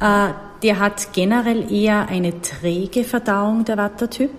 Äh, 0.00 0.30
der 0.64 0.80
hat 0.80 1.12
generell 1.12 1.72
eher 1.72 2.08
eine 2.08 2.42
träge 2.42 3.04
Verdauung, 3.04 3.64
der 3.64 3.76
Wattertyp. 3.76 4.32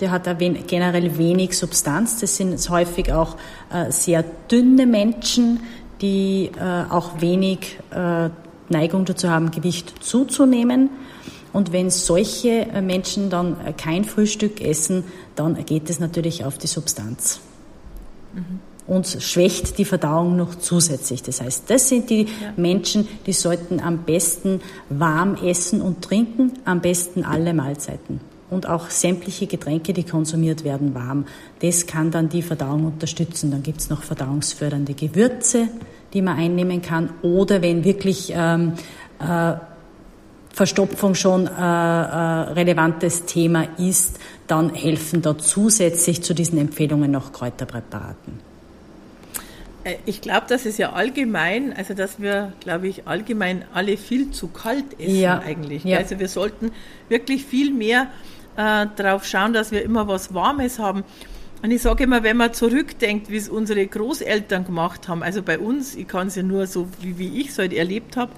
Der 0.00 0.10
hat 0.10 0.24
generell 0.38 1.18
wenig 1.18 1.56
Substanz. 1.56 2.18
Das 2.20 2.34
sind 2.34 2.66
häufig 2.70 3.12
auch 3.12 3.36
äh, 3.70 3.90
sehr 3.92 4.24
dünne 4.50 4.86
Menschen, 4.86 5.60
die 6.00 6.50
äh, 6.58 6.90
auch 6.90 7.20
wenig 7.20 7.78
Neigung 8.68 9.04
dazu 9.04 9.30
haben, 9.30 9.50
Gewicht 9.50 9.94
zuzunehmen. 10.00 10.90
Und 11.52 11.72
wenn 11.72 11.90
solche 11.90 12.66
Menschen 12.82 13.30
dann 13.30 13.56
kein 13.76 14.04
Frühstück 14.04 14.60
essen, 14.60 15.04
dann 15.34 15.64
geht 15.64 15.88
es 15.88 16.00
natürlich 16.00 16.44
auf 16.44 16.58
die 16.58 16.66
Substanz. 16.66 17.40
Mhm 18.34 18.60
und 18.86 19.06
schwächt 19.20 19.78
die 19.78 19.84
Verdauung 19.84 20.36
noch 20.36 20.54
zusätzlich. 20.54 21.22
Das 21.22 21.40
heißt, 21.40 21.64
das 21.68 21.88
sind 21.88 22.10
die 22.10 22.22
ja. 22.22 22.52
Menschen, 22.56 23.08
die 23.26 23.32
sollten 23.32 23.80
am 23.80 23.98
besten 24.04 24.60
warm 24.88 25.36
essen 25.36 25.80
und 25.80 26.02
trinken, 26.02 26.52
am 26.64 26.80
besten 26.80 27.24
alle 27.24 27.52
Mahlzeiten. 27.52 28.20
Und 28.48 28.68
auch 28.68 28.90
sämtliche 28.90 29.48
Getränke, 29.48 29.92
die 29.92 30.04
konsumiert 30.04 30.62
werden, 30.62 30.94
warm. 30.94 31.26
Das 31.60 31.86
kann 31.86 32.12
dann 32.12 32.28
die 32.28 32.42
Verdauung 32.42 32.84
unterstützen. 32.84 33.50
Dann 33.50 33.64
gibt's 33.64 33.90
noch 33.90 34.04
verdauungsfördernde 34.04 34.94
Gewürze, 34.94 35.68
die 36.16 36.22
man 36.22 36.38
einnehmen 36.38 36.80
kann. 36.80 37.10
Oder 37.20 37.60
wenn 37.60 37.84
wirklich 37.84 38.32
ähm, 38.34 38.72
äh, 39.20 39.52
Verstopfung 40.50 41.14
schon 41.14 41.46
äh, 41.46 41.50
äh, 41.50 41.62
relevantes 42.54 43.26
Thema 43.26 43.66
ist, 43.76 44.18
dann 44.46 44.72
helfen 44.72 45.20
da 45.20 45.36
zusätzlich 45.36 46.22
zu 46.22 46.32
diesen 46.32 46.58
Empfehlungen 46.58 47.10
noch 47.10 47.34
Kräuterpräparaten. 47.34 48.40
Äh, 49.84 49.96
ich 50.06 50.22
glaube, 50.22 50.46
das 50.48 50.64
ist 50.64 50.78
ja 50.78 50.94
allgemein, 50.94 51.74
also 51.76 51.92
dass 51.92 52.18
wir, 52.18 52.54
glaube 52.60 52.88
ich, 52.88 53.06
allgemein 53.06 53.66
alle 53.74 53.98
viel 53.98 54.30
zu 54.30 54.48
kalt 54.48 54.98
essen 54.98 55.20
ja. 55.20 55.38
eigentlich. 55.40 55.84
Ja. 55.84 55.98
Also 55.98 56.18
wir 56.18 56.28
sollten 56.28 56.72
wirklich 57.10 57.44
viel 57.44 57.74
mehr 57.74 58.06
äh, 58.56 58.86
darauf 58.96 59.26
schauen, 59.26 59.52
dass 59.52 59.72
wir 59.72 59.82
immer 59.82 60.08
was 60.08 60.32
Warmes 60.32 60.78
haben. 60.78 61.04
Und 61.62 61.70
ich 61.70 61.82
sage 61.82 62.04
immer, 62.04 62.22
wenn 62.22 62.36
man 62.36 62.52
zurückdenkt, 62.52 63.30
wie 63.30 63.36
es 63.36 63.48
unsere 63.48 63.86
Großeltern 63.86 64.64
gemacht 64.64 65.08
haben, 65.08 65.22
also 65.22 65.42
bei 65.42 65.58
uns, 65.58 65.94
ich 65.94 66.06
kann 66.06 66.28
es 66.28 66.36
ja 66.36 66.42
nur 66.42 66.66
so, 66.66 66.88
wie, 67.00 67.18
wie 67.18 67.40
ich 67.40 67.48
es 67.48 67.58
halt 67.58 67.72
erlebt 67.72 68.16
habe, 68.16 68.32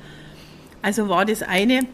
also 0.83 1.09
war 1.09 1.25
das 1.25 1.43
eine, 1.43 1.87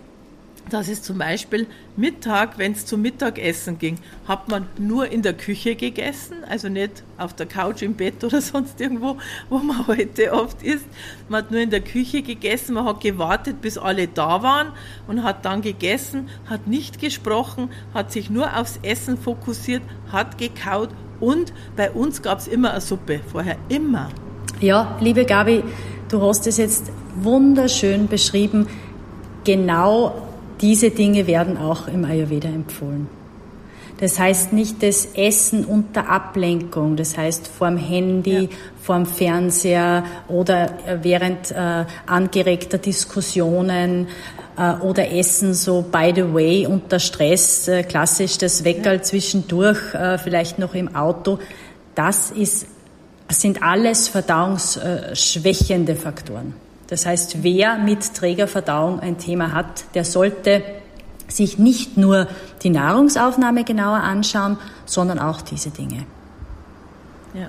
dass 0.71 0.88
es 0.88 1.02
zum 1.02 1.19
Beispiel 1.19 1.66
Mittag, 1.97 2.59
wenn 2.59 2.73
es 2.73 2.87
zum 2.87 3.02
Mittagessen 3.02 3.78
ging, 3.78 3.99
hat 4.26 4.49
man 4.49 4.66
nur 4.78 5.11
in 5.11 5.23
der 5.23 5.35
Küche 5.35 5.75
gegessen, 5.75 6.37
also 6.49 6.69
nicht 6.69 7.02
auf 7.19 7.35
der 7.35 7.47
Couch 7.47 7.83
im 7.83 7.95
Bett 7.95 8.25
oder 8.25 8.40
sonst 8.43 8.81
irgendwo, 8.81 9.19
wo 9.49 9.59
man 9.59 9.87
heute 9.87 10.33
oft 10.33 10.62
ist. 10.62 10.87
Man 11.28 11.45
hat 11.45 11.50
nur 11.50 11.61
in 11.61 11.71
der 11.71 11.81
Küche 11.81 12.23
gegessen, 12.23 12.75
man 12.75 12.87
hat 12.87 13.00
gewartet, 13.00 13.61
bis 13.61 13.78
alle 13.78 14.09
da 14.09 14.43
waren 14.43 14.73
und 15.07 15.23
hat 15.23 15.45
dann 15.45 15.62
gegessen, 15.62 16.28
hat 16.47 16.66
nicht 16.66 16.99
gesprochen, 16.99 17.71
hat 17.93 18.12
sich 18.12 18.31
nur 18.31 18.57
aufs 18.57 18.78
Essen 18.83 19.19
fokussiert, 19.19 19.83
hat 20.11 20.38
gekaut 20.38 20.90
und 21.25 21.52
bei 21.76 21.90
uns 21.90 22.23
gab 22.23 22.38
es 22.38 22.47
immer 22.47 22.73
eine 22.73 22.81
Suppe, 22.81 23.21
vorher 23.33 23.57
immer. 23.69 24.11
Ja, 24.61 24.97
liebe 25.00 25.25
Gabi, 25.25 25.62
du 26.09 26.23
hast 26.23 26.47
es 26.47 26.59
jetzt 26.59 26.90
wunderschön 27.16 28.09
beschrieben. 28.09 28.66
Genau 29.45 30.28
diese 30.61 30.90
Dinge 30.90 31.26
werden 31.26 31.57
auch 31.57 31.88
im 31.88 32.04
Ayurveda 32.04 32.49
empfohlen. 32.49 33.09
Das 33.99 34.19
heißt 34.19 34.52
nicht 34.52 34.83
das 34.83 35.07
Essen 35.14 35.64
unter 35.64 36.09
Ablenkung, 36.09 36.97
das 36.97 37.16
heißt 37.16 37.47
vorm 37.47 37.76
Handy, 37.76 38.45
ja. 38.45 38.49
vorm 38.83 39.07
Fernseher 39.07 40.04
oder 40.28 40.64
äh, 40.87 40.99
während 41.02 41.52
äh, 41.52 41.85
angeregter 42.07 42.78
Diskussionen 42.78 44.09
oder 44.56 45.11
Essen 45.11 45.54
so 45.54 45.82
by 45.82 46.12
the 46.14 46.32
way 46.32 46.66
unter 46.66 46.99
Stress, 46.99 47.68
äh, 47.68 47.82
klassisch 47.82 48.38
das 48.38 48.64
Weckerl 48.64 49.02
zwischendurch, 49.02 49.94
äh, 49.94 50.18
vielleicht 50.18 50.58
noch 50.58 50.75
im 50.75 50.94
Auto. 50.94 51.38
Das 51.94 52.30
ist, 52.30 52.66
sind 53.28 53.62
alles 53.62 54.08
verdauungsschwächende 54.08 55.96
Faktoren. 55.96 56.54
Das 56.88 57.06
heißt, 57.06 57.42
wer 57.42 57.78
mit 57.78 58.14
Trägerverdauung 58.14 59.00
ein 59.00 59.18
Thema 59.18 59.52
hat, 59.52 59.84
der 59.94 60.04
sollte 60.04 60.62
sich 61.26 61.58
nicht 61.58 61.96
nur 61.96 62.28
die 62.62 62.70
Nahrungsaufnahme 62.70 63.64
genauer 63.64 63.96
anschauen, 63.96 64.58
sondern 64.84 65.18
auch 65.18 65.40
diese 65.40 65.70
Dinge. 65.70 66.04
Ja, 67.32 67.49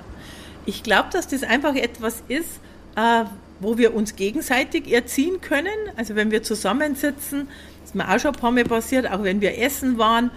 ich 0.66 0.82
glaube, 0.82 1.10
dass 1.12 1.28
das 1.28 1.44
einfach 1.44 1.76
etwas 1.76 2.24
ist, 2.28 2.60
äh, 2.96 3.26
wo 3.60 3.78
wir 3.78 3.96
uns 3.96 4.16
gegenseitig 4.16 4.92
erziehen 4.92 5.42
können. 5.42 5.68
Also 5.96 6.16
wenn 6.16 6.32
wir 6.32 6.44
zusammensitzen, 6.44 7.48
das 7.82 7.92
ist 7.92 7.96
mir 7.96 8.10
auch 8.10 8.20
schon 8.20 8.36
ein 8.36 8.40
paar 8.40 8.52
Mal 8.52 8.64
passiert, 8.66 9.10
auch 9.10 9.24
wenn 9.24 9.42
wir 9.42 9.58
essen 9.60 9.98
waren 9.98 10.32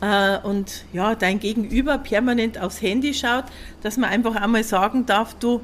äh, 0.00 0.38
und 0.38 0.84
ja, 0.92 1.14
dein 1.14 1.40
Gegenüber 1.40 1.98
permanent 1.98 2.58
aufs 2.58 2.80
Handy 2.80 3.14
schaut, 3.14 3.44
dass 3.82 3.96
man 3.96 4.10
einfach 4.10 4.36
einmal 4.36 4.64
sagen 4.64 5.06
darf, 5.06 5.34
du, 5.34 5.60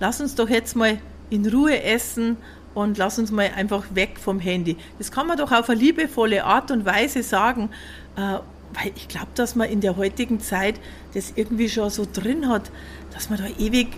lass 0.00 0.20
uns 0.20 0.34
doch 0.34 0.48
jetzt 0.48 0.76
mal 0.76 0.98
in 1.30 1.46
Ruhe 1.46 1.82
essen 1.82 2.36
und 2.74 2.96
lass 2.98 3.18
uns 3.18 3.30
mal 3.30 3.50
einfach 3.56 3.84
weg 3.94 4.18
vom 4.20 4.40
Handy. 4.40 4.76
Das 4.98 5.10
kann 5.10 5.26
man 5.26 5.36
doch 5.36 5.52
auf 5.52 5.68
eine 5.68 5.78
liebevolle 5.78 6.44
Art 6.44 6.70
und 6.70 6.84
Weise 6.84 7.22
sagen, 7.22 7.70
äh, 8.16 8.38
weil 8.74 8.92
ich 8.94 9.08
glaube, 9.08 9.28
dass 9.34 9.54
man 9.54 9.68
in 9.68 9.80
der 9.80 9.96
heutigen 9.96 10.40
Zeit 10.40 10.78
das 11.14 11.32
irgendwie 11.36 11.68
schon 11.68 11.90
so 11.90 12.06
drin 12.10 12.48
hat, 12.48 12.70
dass 13.12 13.30
man 13.30 13.38
da 13.38 13.46
ewig 13.58 13.88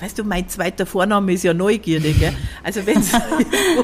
Weißt 0.00 0.16
du, 0.16 0.24
mein 0.24 0.48
zweiter 0.48 0.86
Vorname 0.86 1.32
ist 1.32 1.42
ja 1.42 1.52
Neugierde, 1.52 2.12
gell? 2.12 2.32
Also 2.62 2.86
wenn 2.86 2.98
es 2.98 3.10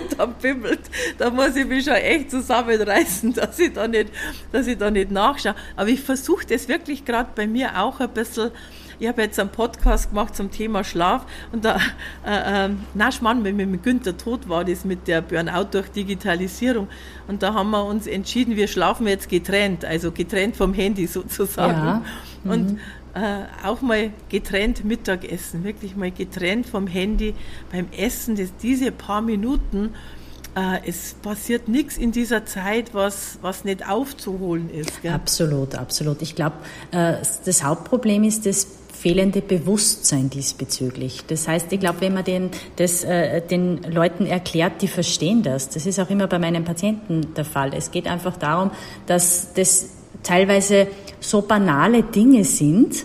zusammenbimmelt, 0.08 0.80
da 1.18 1.30
muss 1.30 1.56
ich 1.56 1.66
mich 1.66 1.84
schon 1.84 1.94
echt 1.94 2.30
zusammenreißen, 2.30 3.32
dass 3.32 3.58
ich 3.58 3.72
da 3.72 3.88
nicht, 3.88 4.10
dass 4.52 4.68
ich 4.68 4.78
da 4.78 4.90
nicht 4.92 5.10
nachschaue. 5.10 5.56
Aber 5.74 5.88
ich 5.88 6.00
versuche 6.00 6.46
das 6.46 6.68
wirklich 6.68 7.04
gerade 7.04 7.30
bei 7.34 7.48
mir 7.48 7.80
auch 7.80 7.98
ein 7.98 8.10
bisschen, 8.10 8.52
ich 9.00 9.08
habe 9.08 9.22
jetzt 9.22 9.40
einen 9.40 9.50
Podcast 9.50 10.10
gemacht 10.10 10.36
zum 10.36 10.52
Thema 10.52 10.84
Schlaf 10.84 11.26
und 11.50 11.64
da, 11.64 11.78
äh, 12.24 12.66
äh, 12.66 12.70
na 12.94 13.10
Schmarrn, 13.10 13.42
wenn 13.42 13.56
mit 13.56 13.82
Günther 13.82 14.16
tot 14.16 14.48
war, 14.48 14.64
das 14.64 14.84
mit 14.84 15.08
der 15.08 15.20
Burnout 15.20 15.70
durch 15.72 15.88
Digitalisierung 15.88 16.86
und 17.26 17.42
da 17.42 17.54
haben 17.54 17.70
wir 17.70 17.84
uns 17.84 18.06
entschieden, 18.06 18.54
wir 18.54 18.68
schlafen 18.68 19.08
jetzt 19.08 19.28
getrennt, 19.28 19.84
also 19.84 20.12
getrennt 20.12 20.56
vom 20.56 20.74
Handy 20.74 21.08
sozusagen. 21.08 21.72
Ja. 21.72 22.02
Mhm. 22.44 22.50
Und 22.50 22.78
äh, 23.14 23.66
auch 23.66 23.80
mal 23.80 24.10
getrennt 24.28 24.84
Mittagessen, 24.84 25.64
wirklich 25.64 25.96
mal 25.96 26.10
getrennt 26.10 26.66
vom 26.66 26.86
Handy 26.86 27.34
beim 27.70 27.88
Essen, 27.96 28.36
das, 28.36 28.48
diese 28.60 28.90
paar 28.92 29.22
Minuten, 29.22 29.94
äh, 30.56 30.88
es 30.88 31.14
passiert 31.14 31.68
nichts 31.68 31.96
in 31.96 32.12
dieser 32.12 32.46
Zeit, 32.46 32.94
was, 32.94 33.38
was 33.42 33.64
nicht 33.64 33.88
aufzuholen 33.88 34.70
ist. 34.70 35.02
Gell? 35.02 35.12
Absolut, 35.12 35.74
absolut. 35.74 36.22
Ich 36.22 36.34
glaube, 36.34 36.56
äh, 36.90 37.14
das 37.44 37.64
Hauptproblem 37.64 38.24
ist 38.24 38.46
das 38.46 38.66
fehlende 38.92 39.42
Bewusstsein 39.42 40.30
diesbezüglich. 40.30 41.24
Das 41.26 41.46
heißt, 41.46 41.72
ich 41.72 41.80
glaube, 41.80 42.00
wenn 42.00 42.14
man 42.14 42.24
den, 42.24 42.50
das, 42.76 43.04
äh, 43.04 43.42
den 43.42 43.82
Leuten 43.82 44.26
erklärt, 44.26 44.80
die 44.80 44.88
verstehen 44.88 45.42
das. 45.42 45.68
Das 45.68 45.86
ist 45.86 45.98
auch 45.98 46.08
immer 46.08 46.26
bei 46.26 46.38
meinen 46.38 46.64
Patienten 46.64 47.34
der 47.34 47.44
Fall. 47.44 47.74
Es 47.74 47.90
geht 47.90 48.06
einfach 48.06 48.36
darum, 48.36 48.70
dass 49.06 49.52
das 49.54 49.90
teilweise 50.22 50.86
so 51.24 51.42
banale 51.42 52.02
Dinge 52.02 52.44
sind, 52.44 53.04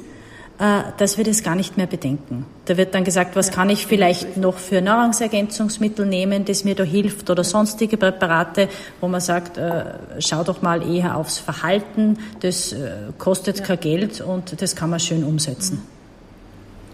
äh, 0.59 0.81
dass 0.97 1.17
wir 1.17 1.23
das 1.23 1.41
gar 1.41 1.55
nicht 1.55 1.77
mehr 1.77 1.87
bedenken. 1.87 2.45
Da 2.65 2.75
wird 2.75 2.93
dann 2.93 3.05
gesagt, 3.05 3.35
was 3.37 3.51
kann 3.51 3.69
ich 3.69 3.87
vielleicht 3.87 4.35
noch 4.35 4.57
für 4.57 4.81
Nahrungsergänzungsmittel 4.81 6.05
nehmen, 6.05 6.43
das 6.43 6.65
mir 6.65 6.75
da 6.75 6.83
hilft 6.83 7.29
oder 7.29 7.43
sonstige 7.43 7.95
Präparate, 7.95 8.67
wo 8.99 9.07
man 9.07 9.21
sagt, 9.21 9.57
äh, 9.57 9.85
schau 10.19 10.43
doch 10.43 10.61
mal 10.61 10.85
eher 10.85 11.15
aufs 11.15 11.37
Verhalten, 11.37 12.17
das 12.41 12.73
äh, 12.73 12.91
kostet 13.17 13.59
ja. 13.59 13.65
kein 13.65 13.79
Geld 13.79 14.21
und 14.21 14.61
das 14.61 14.75
kann 14.75 14.89
man 14.89 14.99
schön 14.99 15.23
umsetzen. 15.23 15.81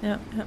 Ja, 0.04 0.20
ja. 0.38 0.46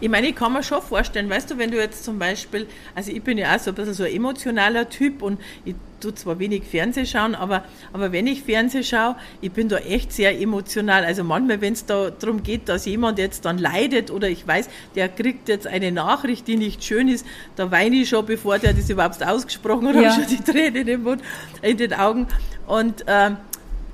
Ich 0.00 0.08
meine, 0.08 0.28
ich 0.28 0.36
kann 0.36 0.52
mir 0.52 0.62
schon 0.62 0.80
vorstellen, 0.80 1.28
weißt 1.28 1.50
du, 1.50 1.58
wenn 1.58 1.70
du 1.70 1.76
jetzt 1.76 2.04
zum 2.04 2.18
Beispiel, 2.18 2.66
also 2.94 3.10
ich 3.10 3.22
bin 3.22 3.36
ja 3.36 3.54
auch 3.54 3.58
so 3.58 3.72
ein 3.72 3.74
bisschen 3.74 3.94
so 3.94 4.04
ein 4.04 4.12
emotionaler 4.14 4.88
Typ 4.88 5.22
und 5.22 5.40
ich 5.64 5.74
tue 6.00 6.14
zwar 6.14 6.38
wenig 6.38 6.64
Fernseh 6.64 7.06
schauen, 7.06 7.34
aber, 7.34 7.64
aber 7.92 8.12
wenn 8.12 8.26
ich 8.26 8.42
Fernseh 8.42 8.82
schaue, 8.82 9.16
ich 9.40 9.52
bin 9.52 9.68
da 9.68 9.78
echt 9.78 10.12
sehr 10.12 10.40
emotional. 10.40 11.04
Also 11.04 11.24
manchmal, 11.24 11.60
wenn 11.60 11.72
es 11.72 11.86
da 11.86 12.10
darum 12.10 12.42
geht, 12.42 12.68
dass 12.68 12.86
jemand 12.86 13.18
jetzt 13.18 13.44
dann 13.44 13.58
leidet 13.58 14.10
oder 14.10 14.28
ich 14.28 14.46
weiß, 14.46 14.68
der 14.94 15.08
kriegt 15.08 15.48
jetzt 15.48 15.66
eine 15.66 15.92
Nachricht, 15.92 16.46
die 16.46 16.56
nicht 16.56 16.84
schön 16.84 17.08
ist, 17.08 17.26
da 17.56 17.70
weine 17.70 17.96
ich 17.96 18.08
schon, 18.08 18.26
bevor 18.26 18.58
der 18.58 18.72
das 18.72 18.88
überhaupt 18.90 19.24
ausgesprochen 19.24 19.88
hat, 19.88 19.94
ja. 19.96 20.10
habe 20.10 20.24
schon 20.26 20.36
die 20.36 20.42
Tränen 20.42 20.88
im 20.88 21.02
Mund, 21.02 21.22
in 21.62 21.76
den 21.76 21.92
Augen. 21.92 22.26
Und 22.66 23.04
ähm, 23.06 23.36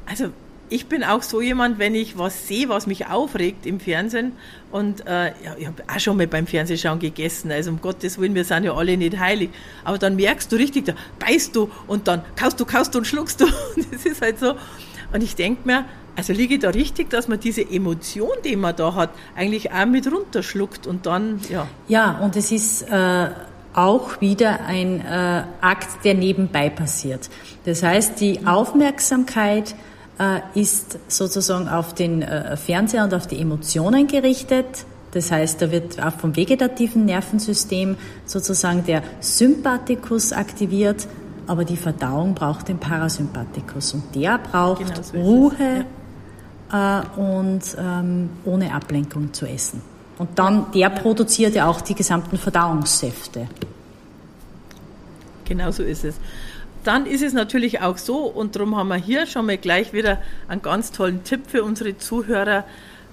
also 0.07 0.31
ich 0.75 0.87
bin 0.88 1.04
auch 1.04 1.23
so 1.23 1.40
jemand, 1.40 1.78
wenn 1.78 1.95
ich 1.95 2.19
was 2.19 2.49
sehe, 2.49 2.69
was 2.69 2.88
mich 2.88 3.07
aufregt 3.07 3.64
im 3.64 3.78
Fernsehen 3.78 4.33
und 4.73 5.07
äh, 5.07 5.26
ja, 5.26 5.54
ich 5.57 5.66
habe 5.69 5.85
auch 5.87 6.00
schon 6.00 6.16
mal 6.16 6.26
beim 6.26 6.49
Fernsehschauen 6.49 6.99
gegessen, 6.99 7.52
also 7.52 7.71
um 7.71 7.81
Gottes 7.81 8.19
Willen, 8.19 8.35
wir 8.35 8.45
sind 8.45 8.64
ja 8.64 8.75
alle 8.75 8.97
nicht 8.97 9.16
heilig, 9.16 9.50
aber 9.85 9.99
dann 9.99 10.16
merkst 10.16 10.50
du 10.50 10.57
richtig, 10.57 10.87
da 10.87 10.95
beißt 11.21 11.54
du 11.54 11.71
und 11.87 12.09
dann 12.09 12.23
kaust 12.35 12.59
du, 12.59 12.64
kaust 12.64 12.93
du 12.93 12.99
und 12.99 13.07
schluckst 13.07 13.40
du 13.40 13.47
das 13.93 14.04
ist 14.04 14.21
halt 14.21 14.40
so 14.40 14.54
und 15.12 15.23
ich 15.23 15.37
denke 15.37 15.61
mir, 15.64 15.85
also 16.16 16.33
liege 16.33 16.59
da 16.59 16.71
richtig, 16.71 17.09
dass 17.09 17.28
man 17.28 17.38
diese 17.38 17.62
Emotion, 17.62 18.33
die 18.45 18.57
man 18.57 18.75
da 18.75 18.97
hat, 18.97 19.11
eigentlich 19.37 19.71
auch 19.71 19.87
mit 19.87 20.11
runterschluckt 20.11 20.88
und 20.88 21.07
dann, 21.07 21.40
ja. 21.50 21.69
Ja, 21.87 22.19
und 22.19 22.37
es 22.37 22.50
ist... 22.50 22.83
Äh 22.83 23.28
auch 23.76 24.21
wieder 24.21 24.66
ein 24.66 25.00
äh, 25.00 25.43
Akt, 25.61 26.04
der 26.04 26.14
nebenbei 26.14 26.71
passiert. 26.71 27.28
Das 27.64 27.83
heißt, 27.83 28.21
die 28.21 28.47
Aufmerksamkeit 28.47 29.75
ist 30.54 30.99
sozusagen 31.09 31.68
auf 31.68 31.94
den 31.94 32.23
äh, 32.23 32.56
Fernseher 32.56 33.04
und 33.04 33.14
auf 33.14 33.26
die 33.26 33.40
Emotionen 33.40 34.06
gerichtet. 34.06 34.85
Das 35.12 35.30
heißt, 35.30 35.62
da 35.62 35.71
wird 35.71 36.02
auch 36.02 36.12
vom 36.12 36.37
vegetativen 36.37 37.04
Nervensystem 37.04 37.97
sozusagen 38.26 38.85
der 38.85 39.02
Sympathikus 39.21 40.33
aktiviert, 40.33 41.06
aber 41.47 41.64
die 41.64 41.76
Verdauung 41.76 42.35
braucht 42.35 42.68
den 42.68 42.78
Parasympathikus 42.78 43.94
und 43.94 44.14
der 44.14 44.38
braucht 44.38 44.85
genau 44.85 45.02
so 45.02 45.18
Ruhe 45.18 45.85
ja. 46.73 47.00
äh, 47.00 47.21
und 47.21 47.62
ähm, 47.78 48.30
ohne 48.44 48.75
Ablenkung 48.75 49.33
zu 49.33 49.47
essen. 49.47 49.83
Und 50.18 50.38
dann, 50.38 50.66
der 50.73 50.90
produziert 50.90 51.54
ja 51.54 51.66
auch 51.66 51.80
die 51.80 51.94
gesamten 51.94 52.38
Verdauungssäfte. 52.38 53.48
Genau 55.44 55.70
so 55.70 55.83
ist 55.83 56.05
es 56.05 56.16
dann 56.85 57.07
ist 57.07 57.23
es 57.23 57.33
natürlich 57.33 57.81
auch 57.81 57.99
so, 57.99 58.18
und 58.25 58.57
darum 58.57 58.77
haben 58.77 58.88
wir 58.88 58.97
hier 58.97 59.27
schon 59.27 59.47
mal 59.47 59.59
gleich 59.59 59.92
wieder 59.92 60.23
einen 60.49 60.62
ganz 60.62 60.92
tollen 60.92 61.25
Tipp 61.25 61.42
für 61.49 61.64
unsere 61.64 61.99
Zuhörer. 61.99 62.64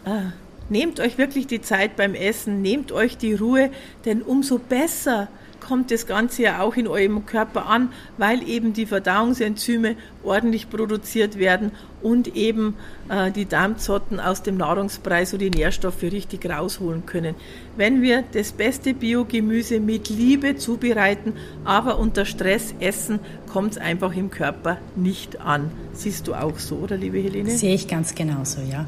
Äh, 0.05 0.31
nehmt 0.69 0.99
euch 0.99 1.17
wirklich 1.17 1.47
die 1.47 1.61
Zeit 1.61 1.95
beim 1.95 2.13
Essen, 2.13 2.61
nehmt 2.61 2.91
euch 2.91 3.17
die 3.17 3.33
Ruhe, 3.33 3.71
denn 4.05 4.21
umso 4.21 4.57
besser 4.57 5.27
kommt 5.71 5.89
das 5.89 6.05
Ganze 6.05 6.41
ja 6.41 6.59
auch 6.59 6.75
in 6.75 6.85
eurem 6.85 7.25
Körper 7.25 7.65
an, 7.65 7.93
weil 8.17 8.45
eben 8.45 8.73
die 8.73 8.85
Verdauungsenzyme 8.85 9.95
ordentlich 10.21 10.69
produziert 10.69 11.39
werden 11.39 11.71
und 12.01 12.35
eben 12.35 12.75
äh, 13.07 13.31
die 13.31 13.45
Darmzotten 13.45 14.19
aus 14.19 14.43
dem 14.43 14.57
Nahrungsbrei 14.57 15.23
so 15.23 15.37
die 15.37 15.49
Nährstoffe 15.49 16.03
richtig 16.03 16.45
rausholen 16.45 17.05
können. 17.05 17.35
Wenn 17.77 18.01
wir 18.01 18.25
das 18.33 18.51
beste 18.51 18.93
Biogemüse 18.93 19.79
mit 19.79 20.09
Liebe 20.09 20.57
zubereiten, 20.57 21.35
aber 21.63 21.99
unter 21.99 22.25
Stress 22.25 22.75
essen, 22.81 23.21
kommt 23.47 23.71
es 23.71 23.77
einfach 23.77 24.13
im 24.13 24.29
Körper 24.29 24.77
nicht 24.97 25.39
an. 25.39 25.71
Siehst 25.93 26.27
du 26.27 26.33
auch 26.33 26.59
so, 26.59 26.79
oder 26.79 26.97
liebe 26.97 27.19
Helene? 27.19 27.49
Sehe 27.49 27.75
ich 27.75 27.87
ganz 27.87 28.13
genauso, 28.13 28.59
ja. 28.69 28.87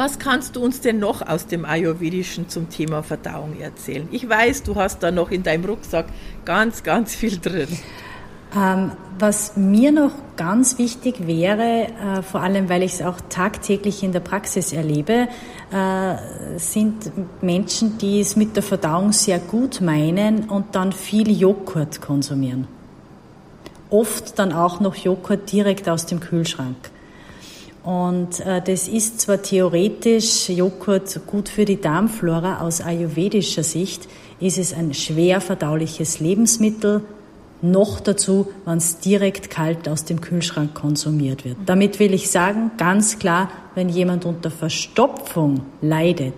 Was 0.00 0.18
kannst 0.18 0.56
du 0.56 0.64
uns 0.64 0.80
denn 0.80 0.98
noch 0.98 1.20
aus 1.20 1.46
dem 1.46 1.66
Ayurvedischen 1.66 2.48
zum 2.48 2.70
Thema 2.70 3.02
Verdauung 3.02 3.60
erzählen? 3.60 4.08
Ich 4.10 4.26
weiß, 4.26 4.62
du 4.62 4.76
hast 4.76 5.02
da 5.02 5.10
noch 5.10 5.30
in 5.30 5.42
deinem 5.42 5.66
Rucksack 5.66 6.06
ganz, 6.46 6.82
ganz 6.82 7.14
viel 7.14 7.36
drin. 7.36 7.68
Ähm, 8.56 8.92
was 9.18 9.58
mir 9.58 9.92
noch 9.92 10.12
ganz 10.38 10.78
wichtig 10.78 11.26
wäre, 11.26 11.88
äh, 11.88 12.22
vor 12.22 12.40
allem 12.40 12.70
weil 12.70 12.82
ich 12.82 12.94
es 12.94 13.02
auch 13.02 13.18
tagtäglich 13.28 14.02
in 14.02 14.12
der 14.12 14.20
Praxis 14.20 14.72
erlebe, 14.72 15.28
äh, 15.70 16.16
sind 16.56 17.12
Menschen, 17.42 17.98
die 17.98 18.20
es 18.20 18.36
mit 18.36 18.56
der 18.56 18.62
Verdauung 18.62 19.12
sehr 19.12 19.38
gut 19.38 19.82
meinen 19.82 20.48
und 20.48 20.74
dann 20.76 20.92
viel 20.92 21.30
Joghurt 21.30 22.00
konsumieren. 22.00 22.66
Oft 23.90 24.38
dann 24.38 24.54
auch 24.54 24.80
noch 24.80 24.94
Joghurt 24.94 25.52
direkt 25.52 25.90
aus 25.90 26.06
dem 26.06 26.20
Kühlschrank. 26.20 26.90
Und 27.82 28.40
äh, 28.40 28.60
das 28.60 28.88
ist 28.88 29.20
zwar 29.20 29.40
theoretisch 29.40 30.48
Joghurt 30.50 31.20
gut 31.26 31.48
für 31.48 31.64
die 31.64 31.80
Darmflora, 31.80 32.60
aus 32.60 32.80
ayurvedischer 32.80 33.62
Sicht 33.62 34.08
ist 34.38 34.58
es 34.58 34.72
ein 34.72 34.94
schwer 34.94 35.40
verdauliches 35.40 36.20
Lebensmittel, 36.20 37.02
noch 37.62 38.00
dazu, 38.00 38.48
wenn 38.64 38.78
es 38.78 38.98
direkt 39.00 39.50
kalt 39.50 39.86
aus 39.86 40.04
dem 40.06 40.20
Kühlschrank 40.22 40.74
konsumiert 40.74 41.44
wird. 41.44 41.58
Damit 41.66 41.98
will 41.98 42.14
ich 42.14 42.30
sagen, 42.30 42.70
ganz 42.78 43.18
klar, 43.18 43.50
wenn 43.74 43.90
jemand 43.90 44.24
unter 44.24 44.50
Verstopfung 44.50 45.60
leidet, 45.82 46.34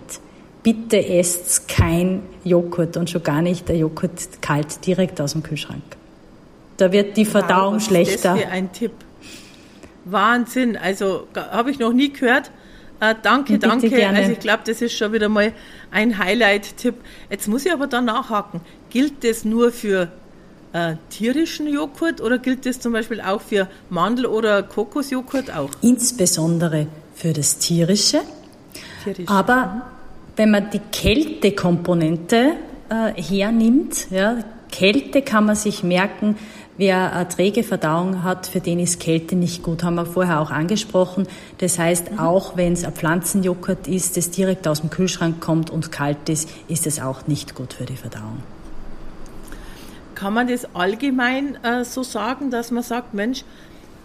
bitte 0.63 1.05
esst 1.05 1.69
kein 1.69 2.23
Joghurt 2.43 2.97
und 2.97 3.09
schon 3.09 3.23
gar 3.23 3.41
nicht 3.41 3.69
der 3.69 3.77
Joghurt 3.77 4.41
kalt 4.41 4.85
direkt 4.85 5.21
aus 5.21 5.31
dem 5.31 5.43
Kühlschrank. 5.43 5.83
Da 6.75 6.91
wird 6.91 7.15
die 7.15 7.25
Verdauung 7.25 7.75
wow, 7.75 7.83
schlechter. 7.83 8.33
Das 8.33 8.43
ist 8.43 8.51
ein 8.51 8.71
Tipp. 8.73 8.91
Wahnsinn. 10.05 10.77
Also 10.77 11.27
habe 11.35 11.71
ich 11.71 11.79
noch 11.79 11.93
nie 11.93 12.11
gehört. 12.11 12.51
Äh, 12.99 13.15
danke, 13.21 13.53
Bitte 13.53 13.67
danke. 13.67 13.89
Gerne. 13.89 14.19
Also 14.19 14.31
ich 14.31 14.39
glaube, 14.39 14.63
das 14.65 14.81
ist 14.81 14.93
schon 14.93 15.13
wieder 15.13 15.29
mal 15.29 15.53
ein 15.91 16.17
Highlight-Tipp. 16.17 16.95
Jetzt 17.29 17.47
muss 17.47 17.65
ich 17.65 17.73
aber 17.73 17.87
da 17.87 18.01
nachhaken. 18.01 18.61
Gilt 18.89 19.23
das 19.23 19.43
nur 19.45 19.71
für 19.71 20.11
äh, 20.73 20.95
tierischen 21.09 21.67
Joghurt 21.67 22.21
oder 22.21 22.37
gilt 22.37 22.65
das 22.65 22.79
zum 22.79 22.93
Beispiel 22.93 23.21
auch 23.21 23.41
für 23.41 23.67
Mandel- 23.89 24.25
oder 24.25 24.63
Kokosjoghurt 24.63 25.55
auch? 25.55 25.69
Insbesondere 25.81 26.87
für 27.15 27.33
das 27.33 27.57
tierische. 27.59 28.21
Tierisch. 29.03 29.27
Aber 29.27 29.65
mhm. 29.65 29.81
wenn 30.35 30.51
man 30.51 30.69
die 30.71 30.79
Kältekomponente 30.79 32.53
äh, 32.89 33.21
hernimmt, 33.21 34.07
ja, 34.11 34.37
Kälte 34.71 35.21
kann 35.21 35.45
man 35.45 35.55
sich 35.55 35.83
merken, 35.83 36.35
Wer 36.75 37.13
eine 37.13 37.27
träge 37.27 37.63
Verdauung 37.63 38.23
hat, 38.23 38.47
für 38.47 38.59
den 38.59 38.79
ist 38.79 38.99
Kälte 38.99 39.35
nicht 39.35 39.61
gut, 39.61 39.83
haben 39.83 39.95
wir 39.95 40.07
vorher 40.07 40.41
auch 40.41 40.49
angesprochen. 40.49 41.27
Das 41.59 41.77
heißt, 41.77 42.13
mhm. 42.13 42.19
auch 42.19 42.57
wenn 42.57 42.73
es 42.73 42.83
ein 42.83 42.93
Pflanzenjoghurt 42.93 43.87
ist, 43.87 44.17
das 44.17 44.31
direkt 44.31 44.67
aus 44.67 44.81
dem 44.81 44.89
Kühlschrank 44.89 45.39
kommt 45.39 45.69
und 45.69 45.91
kalt 45.91 46.29
ist, 46.29 46.49
ist 46.67 46.87
es 46.87 46.99
auch 46.99 47.27
nicht 47.27 47.53
gut 47.53 47.73
für 47.73 47.85
die 47.85 47.95
Verdauung. 47.95 48.41
Kann 50.15 50.33
man 50.33 50.47
das 50.47 50.65
allgemein 50.73 51.63
äh, 51.63 51.83
so 51.83 52.01
sagen, 52.01 52.49
dass 52.49 52.71
man 52.71 52.81
sagt, 52.81 53.13
Mensch, 53.13 53.43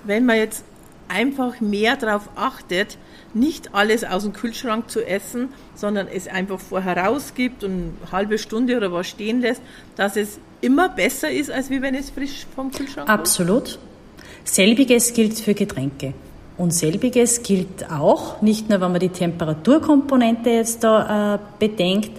wenn 0.04 0.26
man 0.26 0.36
jetzt 0.36 0.64
einfach 1.08 1.60
mehr 1.60 1.96
darauf 1.96 2.28
achtet, 2.36 2.98
nicht 3.34 3.74
alles 3.74 4.04
aus 4.04 4.22
dem 4.22 4.32
Kühlschrank 4.32 4.90
zu 4.90 5.06
essen, 5.06 5.48
sondern 5.74 6.08
es 6.08 6.28
einfach 6.28 6.60
vorher 6.60 6.96
rausgibt 6.96 7.64
und 7.64 7.72
eine 8.00 8.12
halbe 8.12 8.38
Stunde 8.38 8.76
oder 8.76 8.92
was 8.92 9.08
stehen 9.08 9.40
lässt, 9.40 9.62
dass 9.96 10.16
es 10.16 10.38
immer 10.60 10.88
besser 10.88 11.30
ist, 11.30 11.50
als 11.50 11.70
wie 11.70 11.82
wenn 11.82 11.94
es 11.94 12.10
frisch 12.10 12.46
vom 12.54 12.70
Kühlschrank 12.70 13.06
kommt? 13.06 13.20
Absolut. 13.20 13.78
Selbiges 14.44 15.12
gilt 15.12 15.38
für 15.38 15.54
Getränke. 15.54 16.14
Und 16.56 16.72
selbiges 16.72 17.42
gilt 17.44 17.88
auch, 17.88 18.42
nicht 18.42 18.68
nur 18.68 18.80
wenn 18.80 18.90
man 18.90 19.00
die 19.00 19.10
Temperaturkomponente 19.10 20.50
jetzt 20.50 20.82
da 20.82 21.34
äh, 21.34 21.38
bedenkt, 21.60 22.10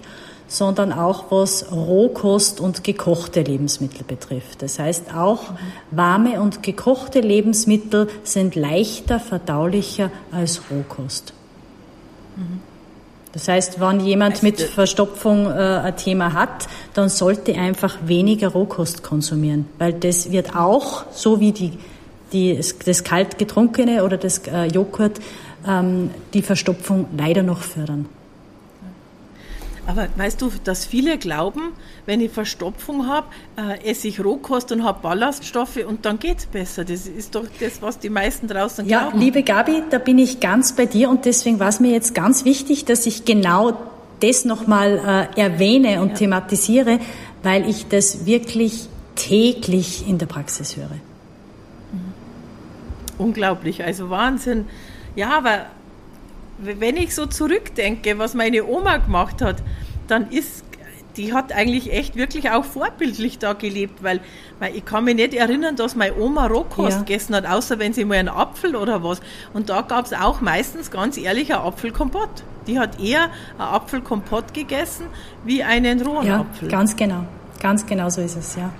sondern 0.50 0.92
auch 0.92 1.30
was 1.30 1.70
Rohkost 1.70 2.60
und 2.60 2.82
gekochte 2.82 3.42
Lebensmittel 3.42 4.02
betrifft. 4.04 4.62
Das 4.62 4.80
heißt, 4.80 5.14
auch 5.14 5.44
warme 5.92 6.40
und 6.40 6.64
gekochte 6.64 7.20
Lebensmittel 7.20 8.08
sind 8.24 8.56
leichter 8.56 9.20
verdaulicher 9.20 10.10
als 10.32 10.60
Rohkost. 10.68 11.32
Das 13.32 13.46
heißt, 13.46 13.80
wenn 13.80 14.00
jemand 14.00 14.42
mit 14.42 14.60
Verstopfung 14.60 15.46
äh, 15.46 15.50
ein 15.50 15.96
Thema 15.96 16.32
hat, 16.32 16.66
dann 16.94 17.08
sollte 17.08 17.54
einfach 17.54 17.98
weniger 18.04 18.48
Rohkost 18.48 19.04
konsumieren, 19.04 19.66
weil 19.78 19.92
das 19.92 20.32
wird 20.32 20.56
auch, 20.56 21.04
so 21.12 21.38
wie 21.38 21.52
die, 21.52 21.78
die, 22.32 22.60
das 22.84 23.04
kalt 23.04 23.38
getrunkene 23.38 24.02
oder 24.02 24.16
das 24.16 24.38
äh, 24.48 24.64
Joghurt, 24.64 25.20
ähm, 25.64 26.10
die 26.34 26.42
Verstopfung 26.42 27.06
leider 27.16 27.44
noch 27.44 27.60
fördern. 27.60 28.06
Aber 29.90 30.06
weißt 30.16 30.40
du, 30.40 30.52
dass 30.62 30.86
viele 30.86 31.18
glauben, 31.18 31.72
wenn 32.06 32.20
ich 32.20 32.30
Verstopfung 32.30 33.08
habe, 33.08 33.26
äh, 33.56 33.90
esse 33.90 34.06
ich 34.06 34.24
Rohkost 34.24 34.70
und 34.70 34.84
habe 34.84 35.00
Ballaststoffe 35.02 35.78
und 35.84 36.04
dann 36.04 36.20
geht 36.20 36.38
es 36.38 36.46
besser. 36.46 36.84
Das 36.84 37.08
ist 37.08 37.34
doch 37.34 37.46
das, 37.58 37.82
was 37.82 37.98
die 37.98 38.08
meisten 38.08 38.46
draußen 38.46 38.86
ja, 38.86 39.00
glauben. 39.00 39.18
Ja, 39.18 39.24
liebe 39.24 39.42
Gabi, 39.42 39.82
da 39.90 39.98
bin 39.98 40.18
ich 40.18 40.38
ganz 40.38 40.76
bei 40.76 40.86
dir 40.86 41.10
und 41.10 41.24
deswegen 41.24 41.58
war 41.58 41.70
es 41.70 41.80
mir 41.80 41.90
jetzt 41.90 42.14
ganz 42.14 42.44
wichtig, 42.44 42.84
dass 42.84 43.04
ich 43.04 43.24
genau 43.24 43.72
das 44.20 44.44
nochmal 44.44 45.28
äh, 45.34 45.40
erwähne 45.40 46.00
und 46.02 46.10
ja. 46.10 46.14
thematisiere, 46.14 47.00
weil 47.42 47.68
ich 47.68 47.88
das 47.88 48.26
wirklich 48.26 48.88
täglich 49.16 50.08
in 50.08 50.18
der 50.18 50.26
Praxis 50.26 50.76
höre. 50.76 51.00
Mhm. 51.90 52.14
Unglaublich, 53.18 53.82
also 53.82 54.08
Wahnsinn. 54.08 54.66
Ja, 55.16 55.36
aber 55.36 55.66
wenn 56.62 56.96
ich 56.96 57.14
so 57.14 57.26
zurückdenke, 57.26 58.18
was 58.18 58.34
meine 58.34 58.64
Oma 58.64 58.98
gemacht 58.98 59.42
hat, 59.42 59.62
dann 60.06 60.30
ist, 60.30 60.64
die 61.16 61.32
hat 61.32 61.52
eigentlich 61.52 61.92
echt 61.92 62.16
wirklich 62.16 62.50
auch 62.50 62.64
vorbildlich 62.64 63.38
da 63.38 63.52
gelebt, 63.52 64.02
weil, 64.02 64.20
weil 64.58 64.76
ich 64.76 64.84
kann 64.84 65.04
mich 65.04 65.16
nicht 65.16 65.34
erinnern, 65.34 65.76
dass 65.76 65.94
meine 65.94 66.16
Oma 66.16 66.46
Rohkost 66.46 66.92
ja. 66.92 66.98
gegessen 66.98 67.34
hat, 67.34 67.46
außer 67.46 67.78
wenn 67.78 67.92
sie 67.92 68.04
mal 68.04 68.18
einen 68.18 68.28
Apfel 68.28 68.76
oder 68.76 69.02
was. 69.02 69.20
Und 69.52 69.70
da 69.70 69.82
gab 69.82 70.06
es 70.06 70.12
auch 70.12 70.40
meistens 70.40 70.90
ganz 70.90 71.16
ehrlich 71.16 71.54
einen 71.54 71.64
Apfelkompott. 71.64 72.44
Die 72.66 72.78
hat 72.78 73.00
eher 73.00 73.24
einen 73.58 73.68
Apfelkompott 73.68 74.52
gegessen 74.54 75.06
wie 75.44 75.62
einen 75.62 76.02
rohen 76.02 76.26
ja, 76.26 76.40
Apfel. 76.40 76.68
Ganz 76.68 76.96
genau, 76.96 77.24
ganz 77.60 77.86
genau 77.86 78.10
so 78.10 78.20
ist 78.20 78.36
es, 78.36 78.56
ja. 78.56 78.70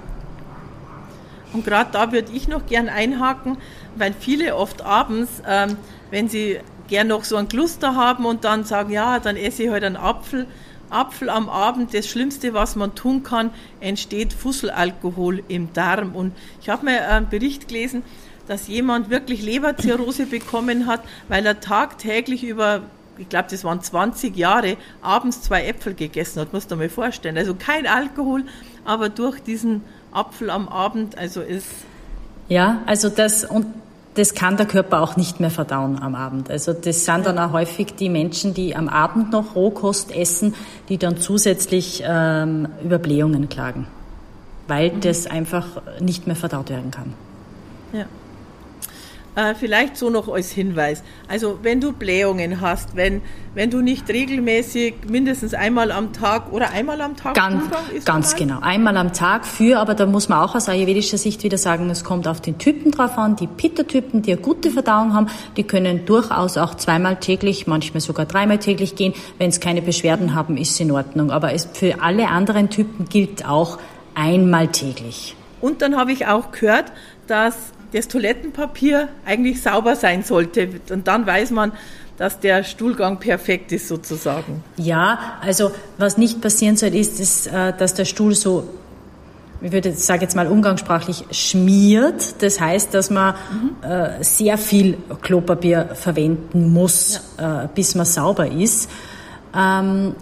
Und 1.52 1.64
gerade 1.64 1.90
da 1.92 2.12
würde 2.12 2.30
ich 2.32 2.46
noch 2.46 2.66
gern 2.66 2.88
einhaken, 2.88 3.58
weil 3.96 4.14
viele 4.18 4.54
oft 4.54 4.82
abends, 4.82 5.42
ähm, 5.48 5.76
wenn 6.10 6.28
sie 6.28 6.60
gern 6.90 7.06
noch 7.06 7.24
so 7.24 7.36
ein 7.36 7.48
Cluster 7.48 7.94
haben 7.94 8.26
und 8.26 8.44
dann 8.44 8.64
sagen, 8.64 8.92
ja, 8.92 9.18
dann 9.18 9.36
esse 9.36 9.62
ich 9.62 9.68
heute 9.70 9.86
halt 9.86 9.96
einen 9.96 9.96
Apfel. 9.96 10.46
Apfel 10.90 11.30
am 11.30 11.48
Abend, 11.48 11.94
das 11.94 12.08
Schlimmste, 12.08 12.52
was 12.52 12.74
man 12.74 12.94
tun 12.96 13.22
kann, 13.22 13.50
entsteht 13.78 14.32
Fusselalkohol 14.32 15.42
im 15.46 15.72
Darm. 15.72 16.14
Und 16.16 16.32
ich 16.60 16.68
habe 16.68 16.86
mir 16.86 17.08
einen 17.08 17.28
Bericht 17.28 17.68
gelesen, 17.68 18.02
dass 18.48 18.66
jemand 18.66 19.08
wirklich 19.08 19.42
Leberzirrhose 19.42 20.26
bekommen 20.26 20.86
hat, 20.86 21.02
weil 21.28 21.46
er 21.46 21.60
tagtäglich 21.60 22.42
über, 22.42 22.82
ich 23.18 23.28
glaube, 23.28 23.46
das 23.50 23.62
waren 23.62 23.80
20 23.80 24.36
Jahre, 24.36 24.76
abends 25.00 25.42
zwei 25.42 25.64
Äpfel 25.66 25.94
gegessen 25.94 26.40
hat. 26.40 26.52
Musst 26.52 26.72
du 26.72 26.76
mal 26.76 26.88
vorstellen. 26.88 27.38
Also 27.38 27.54
kein 27.54 27.86
Alkohol, 27.86 28.44
aber 28.84 29.08
durch 29.08 29.40
diesen 29.40 29.82
Apfel 30.10 30.50
am 30.50 30.68
Abend, 30.68 31.16
also 31.16 31.40
ist. 31.40 31.68
Ja, 32.48 32.82
also 32.86 33.08
das, 33.08 33.44
und 33.44 33.66
das 34.14 34.34
kann 34.34 34.56
der 34.56 34.66
Körper 34.66 35.00
auch 35.00 35.16
nicht 35.16 35.40
mehr 35.40 35.50
verdauen 35.50 36.00
am 36.00 36.14
Abend. 36.14 36.50
Also 36.50 36.72
das 36.72 37.04
sind 37.04 37.26
dann 37.26 37.38
auch 37.38 37.52
häufig 37.52 37.94
die 37.94 38.08
Menschen, 38.08 38.54
die 38.54 38.74
am 38.74 38.88
Abend 38.88 39.30
noch 39.30 39.54
Rohkost 39.54 40.14
essen, 40.14 40.54
die 40.88 40.98
dann 40.98 41.18
zusätzlich 41.18 42.02
ähm, 42.04 42.68
über 42.82 42.98
Blähungen 42.98 43.48
klagen, 43.48 43.86
weil 44.66 44.90
mhm. 44.92 45.00
das 45.00 45.26
einfach 45.26 45.66
nicht 46.00 46.26
mehr 46.26 46.36
verdaut 46.36 46.70
werden 46.70 46.90
kann. 46.90 47.14
Ja. 47.92 48.06
Äh, 49.36 49.54
vielleicht 49.54 49.96
so 49.96 50.10
noch 50.10 50.28
als 50.28 50.50
Hinweis. 50.50 51.04
Also 51.28 51.60
wenn 51.62 51.80
du 51.80 51.92
Blähungen 51.92 52.60
hast, 52.60 52.96
wenn, 52.96 53.22
wenn 53.54 53.70
du 53.70 53.80
nicht 53.80 54.08
regelmäßig 54.08 54.94
mindestens 55.08 55.54
einmal 55.54 55.92
am 55.92 56.12
Tag 56.12 56.52
oder 56.52 56.70
einmal 56.70 57.00
am 57.00 57.16
Tag 57.16 57.34
Ganz, 57.34 57.62
ganz 58.04 58.34
genau. 58.34 58.58
Einmal 58.60 58.96
am 58.96 59.12
Tag 59.12 59.46
für, 59.46 59.78
aber 59.78 59.94
da 59.94 60.06
muss 60.06 60.28
man 60.28 60.40
auch 60.40 60.56
aus 60.56 60.68
ayurvedischer 60.68 61.16
Sicht 61.16 61.44
wieder 61.44 61.58
sagen, 61.58 61.88
es 61.90 62.02
kommt 62.02 62.26
auf 62.26 62.40
den 62.40 62.58
Typen 62.58 62.90
drauf 62.90 63.16
an. 63.18 63.36
Die 63.36 63.46
Pitta-Typen, 63.46 64.22
die 64.22 64.32
eine 64.32 64.40
gute 64.40 64.72
Verdauung 64.72 65.14
haben, 65.14 65.28
die 65.56 65.62
können 65.62 66.06
durchaus 66.06 66.56
auch 66.56 66.74
zweimal 66.74 67.16
täglich, 67.16 67.68
manchmal 67.68 68.00
sogar 68.00 68.26
dreimal 68.26 68.58
täglich 68.58 68.96
gehen. 68.96 69.14
Wenn 69.38 69.50
es 69.50 69.60
keine 69.60 69.80
Beschwerden 69.80 70.34
haben, 70.34 70.56
ist 70.56 70.72
es 70.72 70.80
in 70.80 70.90
Ordnung. 70.90 71.30
Aber 71.30 71.52
es, 71.52 71.68
für 71.72 72.02
alle 72.02 72.28
anderen 72.28 72.68
Typen 72.68 73.08
gilt 73.08 73.46
auch 73.46 73.78
einmal 74.16 74.66
täglich. 74.68 75.36
Und 75.60 75.82
dann 75.82 75.96
habe 75.96 76.10
ich 76.10 76.26
auch 76.26 76.50
gehört, 76.50 76.90
dass 77.28 77.72
das 77.92 78.08
Toilettenpapier 78.08 79.08
eigentlich 79.24 79.62
sauber 79.62 79.96
sein 79.96 80.22
sollte. 80.22 80.68
Und 80.90 81.08
dann 81.08 81.26
weiß 81.26 81.50
man, 81.50 81.72
dass 82.16 82.38
der 82.38 82.64
Stuhlgang 82.64 83.18
perfekt 83.18 83.72
ist 83.72 83.88
sozusagen. 83.88 84.62
Ja, 84.76 85.38
also 85.40 85.72
was 85.96 86.18
nicht 86.18 86.40
passieren 86.40 86.76
soll, 86.76 86.94
ist, 86.94 87.18
ist 87.18 87.46
äh, 87.46 87.72
dass 87.76 87.94
der 87.94 88.04
Stuhl 88.04 88.34
so, 88.34 88.68
ich 89.62 89.72
würde 89.72 89.92
sage 89.92 90.22
jetzt 90.22 90.36
mal 90.36 90.46
umgangssprachlich, 90.46 91.24
schmiert. 91.30 92.42
Das 92.42 92.60
heißt, 92.60 92.92
dass 92.94 93.10
man 93.10 93.34
mhm. 93.34 94.22
sehr 94.22 94.58
viel 94.58 94.98
Klopapier 95.22 95.90
verwenden 95.94 96.72
muss, 96.72 97.20
ja. 97.38 97.64
Äh, 97.64 97.68
bis 97.74 97.94
man 97.94 98.06
sauber 98.06 98.50
ist. 98.50 98.90
Ähm, 99.54 100.14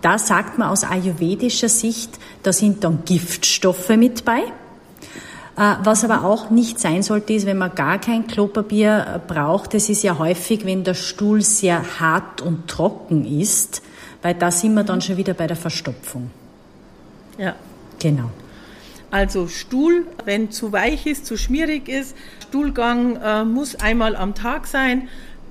da 0.00 0.18
sagt 0.18 0.58
man 0.58 0.68
aus 0.68 0.84
ayurvedischer 0.84 1.68
Sicht, 1.68 2.18
da 2.42 2.52
sind 2.52 2.84
dann 2.84 3.04
Giftstoffe 3.04 3.88
mit 3.90 4.24
bei. 4.24 4.42
Äh, 5.58 5.74
was 5.82 6.04
aber 6.04 6.24
auch 6.24 6.50
nicht 6.50 6.78
sein 6.78 7.02
sollte, 7.02 7.32
ist, 7.32 7.44
wenn 7.44 7.58
man 7.58 7.74
gar 7.74 7.98
kein 7.98 8.28
Klopapier 8.28 9.14
äh, 9.16 9.18
braucht. 9.18 9.74
Das 9.74 9.88
ist 9.88 10.04
ja 10.04 10.16
häufig, 10.16 10.64
wenn 10.64 10.84
der 10.84 10.94
Stuhl 10.94 11.42
sehr 11.42 11.98
hart 11.98 12.40
und 12.40 12.68
trocken 12.68 13.24
ist, 13.24 13.82
weil 14.22 14.34
da 14.34 14.52
sind 14.52 14.74
wir 14.74 14.84
dann 14.84 15.00
schon 15.00 15.16
wieder 15.16 15.34
bei 15.34 15.48
der 15.48 15.56
Verstopfung. 15.56 16.30
Ja. 17.38 17.56
Genau. 17.98 18.30
Also 19.10 19.48
Stuhl, 19.48 20.06
wenn 20.24 20.52
zu 20.52 20.70
weich 20.70 21.06
ist, 21.06 21.26
zu 21.26 21.36
schmierig 21.36 21.88
ist, 21.88 22.14
Stuhlgang 22.48 23.16
äh, 23.16 23.44
muss 23.44 23.74
einmal 23.74 24.14
am 24.14 24.36
Tag 24.36 24.68
sein. 24.68 25.08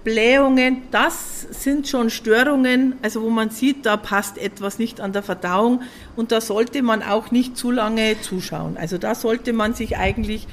Blähungen, 0.08 0.84
das 0.90 1.42
sind 1.42 1.90
schon 1.90 2.10
Störungen, 2.10 2.96
also 3.02 3.22
wo 3.24 3.30
man 3.30 3.50
sieht, 3.50 3.86
da 3.86 3.98
passt 3.98 4.38
etwas 4.38 4.80
nicht 4.80 5.02
an 5.02 5.12
der 5.12 5.22
Verdauung 5.22 5.82
und 6.16 6.32
da 6.32 6.40
sollte 6.40 6.82
man 6.82 7.04
auch 7.04 7.32
nicht 7.32 7.58
zu 7.58 7.72
lange 7.72 8.16
zuschauen. 8.22 8.78
Also 8.78 8.98
da 8.98 9.16
sollte 9.16 9.52
man 9.52 9.74
sich 9.74 9.98
eigentlich 9.98 10.48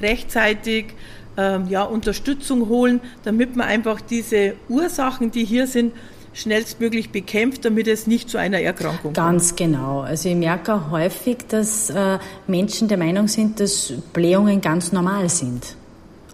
rechtzeitig 0.00 0.94
ähm, 1.36 1.66
ja, 1.68 1.82
Unterstützung 1.82 2.68
holen, 2.68 3.00
damit 3.24 3.56
man 3.56 3.66
einfach 3.66 4.00
diese 4.00 4.54
Ursachen, 4.68 5.32
die 5.32 5.44
hier 5.44 5.66
sind, 5.66 5.92
schnellstmöglich 6.32 7.10
bekämpft, 7.10 7.64
damit 7.64 7.88
es 7.88 8.06
nicht 8.06 8.30
zu 8.30 8.38
einer 8.38 8.60
Erkrankung 8.60 9.12
kommt. 9.12 9.16
Ganz 9.16 9.56
genau. 9.56 10.02
Also 10.02 10.28
ich 10.28 10.36
merke 10.36 10.92
häufig, 10.92 11.38
dass 11.48 11.90
äh, 11.90 12.20
Menschen 12.46 12.86
der 12.86 12.98
Meinung 12.98 13.26
sind, 13.26 13.58
dass 13.58 13.92
Blähungen 14.12 14.60
ganz 14.60 14.92
normal 14.92 15.28
sind 15.28 15.79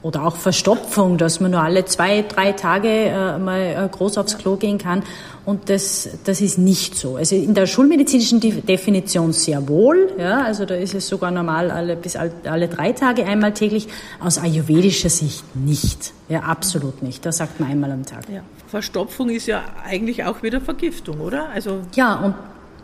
oder 0.06 0.24
auch 0.24 0.36
Verstopfung, 0.36 1.18
dass 1.18 1.40
man 1.40 1.50
nur 1.50 1.60
alle 1.60 1.84
zwei, 1.84 2.22
drei 2.22 2.52
Tage 2.52 2.88
äh, 2.88 3.38
mal 3.38 3.60
äh, 3.60 3.88
groß 3.90 4.18
aufs 4.18 4.38
Klo 4.38 4.54
gehen 4.54 4.78
kann. 4.78 5.02
Und 5.44 5.68
das, 5.68 6.08
das 6.24 6.40
ist 6.40 6.58
nicht 6.58 6.96
so. 6.96 7.16
Also 7.16 7.34
in 7.34 7.54
der 7.54 7.66
schulmedizinischen 7.66 8.40
Definition 8.40 9.32
sehr 9.32 9.68
wohl. 9.68 10.12
Ja, 10.16 10.42
also 10.42 10.64
da 10.64 10.76
ist 10.76 10.94
es 10.94 11.08
sogar 11.08 11.32
normal 11.32 11.72
alle, 11.72 11.96
bis 11.96 12.14
alle 12.16 12.68
drei 12.68 12.92
Tage 12.92 13.24
einmal 13.26 13.52
täglich. 13.52 13.88
Aus 14.20 14.38
ayurvedischer 14.38 15.10
Sicht 15.10 15.44
nicht. 15.56 16.12
Ja, 16.28 16.40
absolut 16.40 17.02
nicht. 17.02 17.26
Da 17.26 17.32
sagt 17.32 17.58
man 17.58 17.70
einmal 17.70 17.90
am 17.90 18.06
Tag. 18.06 18.28
Ja. 18.32 18.42
Verstopfung 18.68 19.28
ist 19.30 19.46
ja 19.46 19.62
eigentlich 19.84 20.24
auch 20.24 20.42
wieder 20.42 20.60
Vergiftung, 20.60 21.20
oder? 21.20 21.48
Also 21.50 21.80
ja, 21.94 22.14
und 22.14 22.34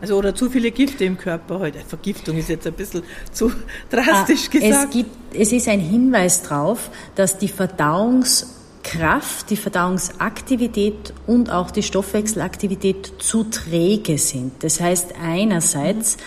also 0.03 0.17
oder 0.17 0.35
zu 0.35 0.49
viele 0.49 0.71
Gifte 0.71 1.05
im 1.05 1.17
Körper 1.17 1.59
heute. 1.59 1.79
Vergiftung 1.79 2.37
ist 2.37 2.49
jetzt 2.49 2.67
ein 2.67 2.73
bisschen 2.73 3.03
zu 3.31 3.53
drastisch 3.89 4.49
ah, 4.49 4.51
gesagt. 4.51 4.87
Es, 4.89 4.89
gibt, 4.89 5.11
es 5.33 5.51
ist 5.53 5.69
ein 5.69 5.79
Hinweis 5.79 6.43
darauf, 6.43 6.91
dass 7.15 7.37
die 7.37 7.47
Verdauungskraft, 7.47 9.49
die 9.49 9.55
Verdauungsaktivität 9.55 11.13
und 11.25 11.49
auch 11.49 11.71
die 11.71 11.83
Stoffwechselaktivität 11.83 13.13
zu 13.19 13.45
träge 13.45 14.17
sind. 14.17 14.61
Das 14.61 14.81
heißt 14.81 15.13
einerseits, 15.23 16.17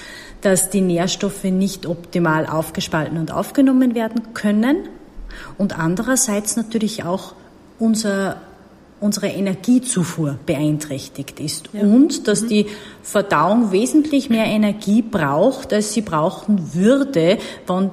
dass 0.41 0.71
die 0.71 0.81
Nährstoffe 0.81 1.45
nicht 1.45 1.85
optimal 1.85 2.47
aufgespalten 2.47 3.19
und 3.19 3.31
aufgenommen 3.31 3.95
werden 3.95 4.33
können 4.33 4.89
Und 5.59 5.79
andererseits 5.79 6.57
natürlich 6.57 7.05
auch 7.05 7.35
unser 7.79 8.41
unsere 9.01 9.29
Energiezufuhr 9.29 10.39
beeinträchtigt 10.47 11.39
ist 11.41 11.69
ja. 11.73 11.83
und 11.83 12.27
dass 12.29 12.43
mhm. 12.43 12.49
die 12.49 12.67
Verdauung 13.03 13.73
wesentlich 13.73 14.31
mehr 14.31 14.47
Energie 14.47 15.03
braucht, 15.03 15.73
als 15.73 15.93
sie 15.93 16.01
brauchen 16.01 16.75
würde, 16.75 17.39
wann, 17.67 17.91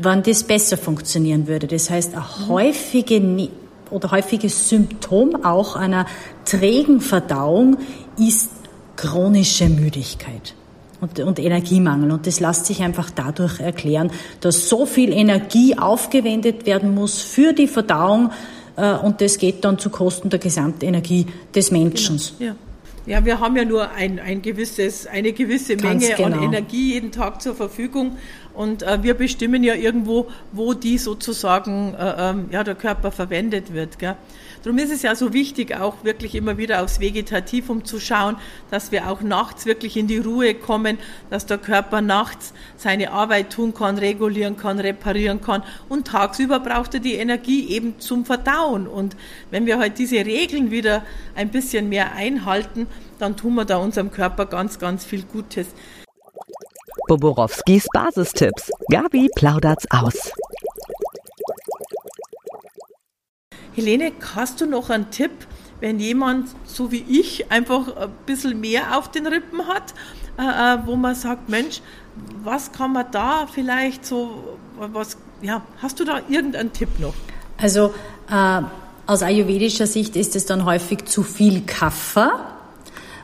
wann 0.00 0.22
das 0.22 0.44
besser 0.44 0.78
funktionieren 0.78 1.46
würde. 1.46 1.66
Das 1.66 1.90
heißt, 1.90 2.14
ein 2.14 2.22
mhm. 2.22 2.48
häufige 2.48 3.48
oder 3.90 4.10
häufiges 4.10 4.68
Symptom 4.68 5.44
auch 5.44 5.76
einer 5.76 6.06
trägen 6.44 7.00
Verdauung 7.00 7.76
ist 8.18 8.50
chronische 8.96 9.68
Müdigkeit 9.68 10.54
und, 11.00 11.20
und 11.20 11.38
Energiemangel. 11.38 12.10
Und 12.10 12.26
das 12.26 12.40
lässt 12.40 12.66
sich 12.66 12.82
einfach 12.82 13.10
dadurch 13.10 13.60
erklären, 13.60 14.10
dass 14.40 14.68
so 14.68 14.86
viel 14.86 15.12
Energie 15.12 15.76
aufgewendet 15.78 16.66
werden 16.66 16.94
muss 16.94 17.20
für 17.20 17.52
die 17.52 17.68
Verdauung, 17.68 18.30
und 18.76 19.20
das 19.20 19.38
geht 19.38 19.64
dann 19.64 19.78
zu 19.78 19.90
Kosten 19.90 20.28
der 20.28 20.38
Gesamtenergie 20.38 21.26
des 21.54 21.70
Menschen. 21.70 22.20
Genau. 22.38 22.50
Ja. 22.50 22.56
Ja, 23.06 23.24
wir 23.24 23.38
haben 23.38 23.56
ja 23.56 23.64
nur 23.64 23.92
ein, 23.92 24.18
ein 24.18 24.42
gewisses, 24.42 25.06
eine 25.06 25.32
gewisse 25.32 25.76
Menge 25.76 26.08
genau. 26.16 26.38
an 26.38 26.42
Energie 26.42 26.94
jeden 26.94 27.12
Tag 27.12 27.40
zur 27.40 27.54
Verfügung 27.54 28.16
und 28.52 28.82
äh, 28.82 29.00
wir 29.02 29.14
bestimmen 29.14 29.62
ja 29.62 29.74
irgendwo, 29.74 30.26
wo 30.50 30.74
die 30.74 30.98
sozusagen 30.98 31.94
äh, 31.94 32.30
ähm, 32.30 32.46
ja, 32.50 32.64
der 32.64 32.74
Körper 32.74 33.12
verwendet 33.12 33.72
wird. 33.72 34.00
Gell? 34.00 34.16
Darum 34.66 34.80
ist 34.80 34.90
es 34.90 35.02
ja 35.02 35.14
so 35.14 35.32
wichtig, 35.32 35.76
auch 35.76 36.02
wirklich 36.02 36.34
immer 36.34 36.58
wieder 36.58 36.82
aufs 36.82 36.98
Vegetativum 36.98 37.84
zu 37.84 38.00
schauen, 38.00 38.34
dass 38.68 38.90
wir 38.90 39.08
auch 39.08 39.20
nachts 39.20 39.64
wirklich 39.64 39.96
in 39.96 40.08
die 40.08 40.18
Ruhe 40.18 40.56
kommen, 40.56 40.98
dass 41.30 41.46
der 41.46 41.58
Körper 41.58 42.00
nachts 42.00 42.52
seine 42.76 43.12
Arbeit 43.12 43.50
tun 43.50 43.74
kann, 43.74 43.96
regulieren 43.96 44.56
kann, 44.56 44.80
reparieren 44.80 45.40
kann 45.40 45.62
und 45.88 46.08
tagsüber 46.08 46.58
braucht 46.58 46.94
er 46.94 47.00
die 47.00 47.14
Energie 47.14 47.68
eben 47.68 48.00
zum 48.00 48.24
Verdauen. 48.24 48.88
Und 48.88 49.14
wenn 49.52 49.66
wir 49.66 49.78
halt 49.78 50.00
diese 50.00 50.16
Regeln 50.16 50.72
wieder 50.72 51.04
ein 51.36 51.50
bisschen 51.50 51.88
mehr 51.88 52.16
einhalten, 52.16 52.88
dann 53.20 53.36
tun 53.36 53.54
wir 53.54 53.66
da 53.66 53.76
unserem 53.76 54.10
Körper 54.10 54.46
ganz, 54.46 54.80
ganz 54.80 55.04
viel 55.04 55.22
Gutes. 55.22 55.68
Boborowskis 57.06 57.86
Basistipps. 57.92 58.72
Gabi 58.90 59.28
plaudert's 59.36 59.86
aus. 59.92 60.32
Helene, 63.76 64.12
hast 64.34 64.62
du 64.62 64.66
noch 64.66 64.88
einen 64.88 65.10
Tipp, 65.10 65.30
wenn 65.80 66.00
jemand, 66.00 66.48
so 66.64 66.90
wie 66.90 67.04
ich, 67.06 67.52
einfach 67.52 67.94
ein 67.94 68.10
bisschen 68.24 68.58
mehr 68.58 68.96
auf 68.96 69.10
den 69.10 69.26
Rippen 69.26 69.68
hat, 69.68 69.92
äh, 70.38 70.42
äh 70.42 70.78
wo 70.86 70.96
man 70.96 71.14
sagt, 71.14 71.50
Mensch, 71.50 71.82
was 72.42 72.72
kann 72.72 72.94
man 72.94 73.04
da 73.12 73.46
vielleicht 73.46 74.06
so, 74.06 74.56
was, 74.78 75.18
ja, 75.42 75.60
hast 75.82 76.00
du 76.00 76.04
da 76.04 76.20
irgendeinen 76.26 76.72
Tipp 76.72 76.88
noch? 76.98 77.12
Also, 77.58 77.92
äh, 78.30 78.62
aus 79.06 79.22
ayurvedischer 79.22 79.86
Sicht 79.86 80.16
ist 80.16 80.34
es 80.36 80.46
dann 80.46 80.64
häufig 80.64 81.04
zu 81.04 81.22
viel 81.22 81.60
Kaffer, 81.66 82.56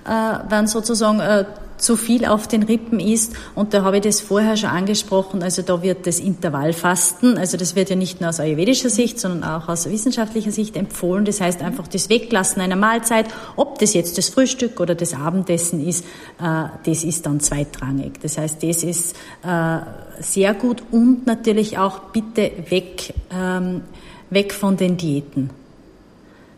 äh, 0.04 0.10
wenn 0.50 0.66
sozusagen 0.66 1.20
äh, 1.20 1.46
zu 1.82 1.96
viel 1.96 2.24
auf 2.24 2.46
den 2.46 2.62
Rippen 2.62 3.00
ist. 3.00 3.34
Und 3.54 3.74
da 3.74 3.82
habe 3.82 3.96
ich 3.96 4.02
das 4.02 4.20
vorher 4.20 4.56
schon 4.56 4.70
angesprochen. 4.70 5.42
Also 5.42 5.62
da 5.62 5.82
wird 5.82 6.06
das 6.06 6.20
Intervallfasten, 6.20 7.36
also 7.36 7.56
das 7.56 7.74
wird 7.74 7.90
ja 7.90 7.96
nicht 7.96 8.20
nur 8.20 8.30
aus 8.30 8.40
ayurvedischer 8.40 8.88
Sicht, 8.88 9.18
sondern 9.18 9.44
auch 9.44 9.68
aus 9.68 9.90
wissenschaftlicher 9.90 10.52
Sicht 10.52 10.76
empfohlen. 10.76 11.24
Das 11.24 11.40
heißt 11.40 11.60
einfach 11.60 11.88
das 11.88 12.08
Weglassen 12.08 12.62
einer 12.62 12.76
Mahlzeit, 12.76 13.26
ob 13.56 13.78
das 13.80 13.94
jetzt 13.94 14.16
das 14.16 14.28
Frühstück 14.28 14.78
oder 14.80 14.94
das 14.94 15.14
Abendessen 15.14 15.86
ist, 15.86 16.04
äh, 16.40 16.68
das 16.84 17.04
ist 17.04 17.26
dann 17.26 17.40
zweitrangig. 17.40 18.20
Das 18.22 18.38
heißt, 18.38 18.62
das 18.62 18.84
ist 18.84 19.16
äh, 19.42 19.78
sehr 20.20 20.54
gut 20.54 20.82
und 20.92 21.26
natürlich 21.26 21.78
auch 21.78 21.98
bitte 22.12 22.52
weg, 22.68 23.12
ähm, 23.32 23.82
weg 24.30 24.52
von 24.52 24.76
den 24.76 24.96
Diäten. 24.96 25.61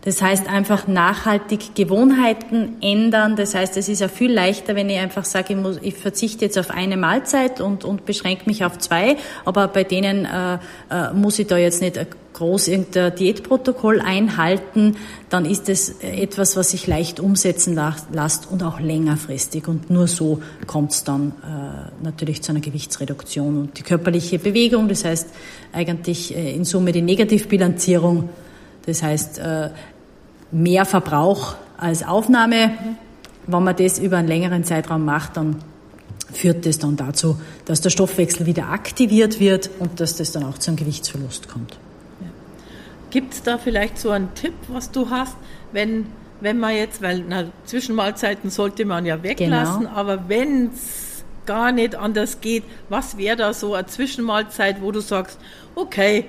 Das 0.04 0.20
heißt 0.20 0.48
einfach 0.48 0.86
nachhaltig 0.86 1.74
Gewohnheiten 1.74 2.76
ändern. 2.82 3.36
Das 3.36 3.54
heißt, 3.54 3.78
es 3.78 3.88
ist 3.88 4.00
ja 4.00 4.08
viel 4.08 4.30
leichter, 4.30 4.76
wenn 4.76 4.90
ich 4.90 4.98
einfach 4.98 5.24
sage, 5.24 5.54
ich, 5.54 5.58
muss, 5.58 5.78
ich 5.80 5.94
verzichte 5.94 6.44
jetzt 6.44 6.58
auf 6.58 6.70
eine 6.70 6.98
Mahlzeit 6.98 7.62
und, 7.62 7.84
und 7.84 8.04
beschränke 8.04 8.42
mich 8.44 8.66
auf 8.66 8.76
zwei. 8.76 9.16
Aber 9.46 9.66
bei 9.66 9.82
denen 9.82 10.26
äh, 10.26 10.58
äh, 10.90 11.12
muss 11.14 11.38
ich 11.38 11.46
da 11.46 11.56
jetzt 11.56 11.80
nicht 11.80 11.98
groß 12.34 12.68
irgendein 12.68 13.14
Diätprotokoll 13.14 14.02
einhalten. 14.02 14.96
Dann 15.30 15.46
ist 15.46 15.70
es 15.70 16.00
etwas, 16.00 16.54
was 16.54 16.72
sich 16.72 16.86
leicht 16.86 17.18
umsetzen 17.18 17.80
lässt 18.12 18.50
und 18.50 18.62
auch 18.62 18.80
längerfristig. 18.80 19.68
Und 19.68 19.88
nur 19.88 20.06
so 20.06 20.42
kommt 20.66 20.92
es 20.92 21.04
dann 21.04 21.32
äh, 21.42 22.04
natürlich 22.04 22.42
zu 22.42 22.52
einer 22.52 22.60
Gewichtsreduktion. 22.60 23.56
Und 23.56 23.78
die 23.78 23.82
körperliche 23.82 24.38
Bewegung, 24.38 24.86
das 24.88 25.06
heißt 25.06 25.28
eigentlich 25.72 26.36
äh, 26.36 26.54
in 26.54 26.66
Summe 26.66 26.92
die 26.92 27.00
Negativbilanzierung, 27.00 28.28
das 28.86 29.02
heißt, 29.02 29.38
äh, 29.38 29.70
mehr 30.54 30.84
Verbrauch 30.86 31.56
als 31.76 32.06
Aufnahme. 32.06 32.72
Wenn 33.46 33.62
man 33.62 33.76
das 33.76 33.98
über 33.98 34.18
einen 34.18 34.28
längeren 34.28 34.64
Zeitraum 34.64 35.04
macht, 35.04 35.36
dann 35.36 35.56
führt 36.32 36.64
das 36.64 36.78
dann 36.78 36.96
dazu, 36.96 37.38
dass 37.64 37.80
der 37.80 37.90
Stoffwechsel 37.90 38.46
wieder 38.46 38.70
aktiviert 38.70 39.40
wird 39.40 39.68
und 39.78 40.00
dass 40.00 40.16
das 40.16 40.32
dann 40.32 40.44
auch 40.44 40.58
zu 40.58 40.70
einem 40.70 40.76
Gewichtsverlust 40.76 41.48
kommt. 41.48 41.78
Gibt 43.10 43.34
es 43.34 43.42
da 43.42 43.58
vielleicht 43.58 43.98
so 43.98 44.10
einen 44.10 44.32
Tipp, 44.34 44.54
was 44.68 44.90
du 44.90 45.10
hast, 45.10 45.36
wenn, 45.72 46.06
wenn 46.40 46.58
man 46.58 46.74
jetzt, 46.74 47.02
weil 47.02 47.24
na, 47.28 47.44
Zwischenmahlzeiten 47.64 48.50
sollte 48.50 48.84
man 48.84 49.06
ja 49.06 49.22
weglassen, 49.22 49.80
genau. 49.80 49.94
aber 49.94 50.28
wenn 50.28 50.70
es 50.72 51.24
gar 51.46 51.72
nicht 51.72 51.94
anders 51.94 52.40
geht, 52.40 52.64
was 52.88 53.18
wäre 53.18 53.36
da 53.36 53.52
so 53.52 53.74
eine 53.74 53.86
Zwischenmahlzeit, 53.86 54.80
wo 54.80 54.90
du 54.90 55.00
sagst, 55.00 55.38
okay, 55.74 56.24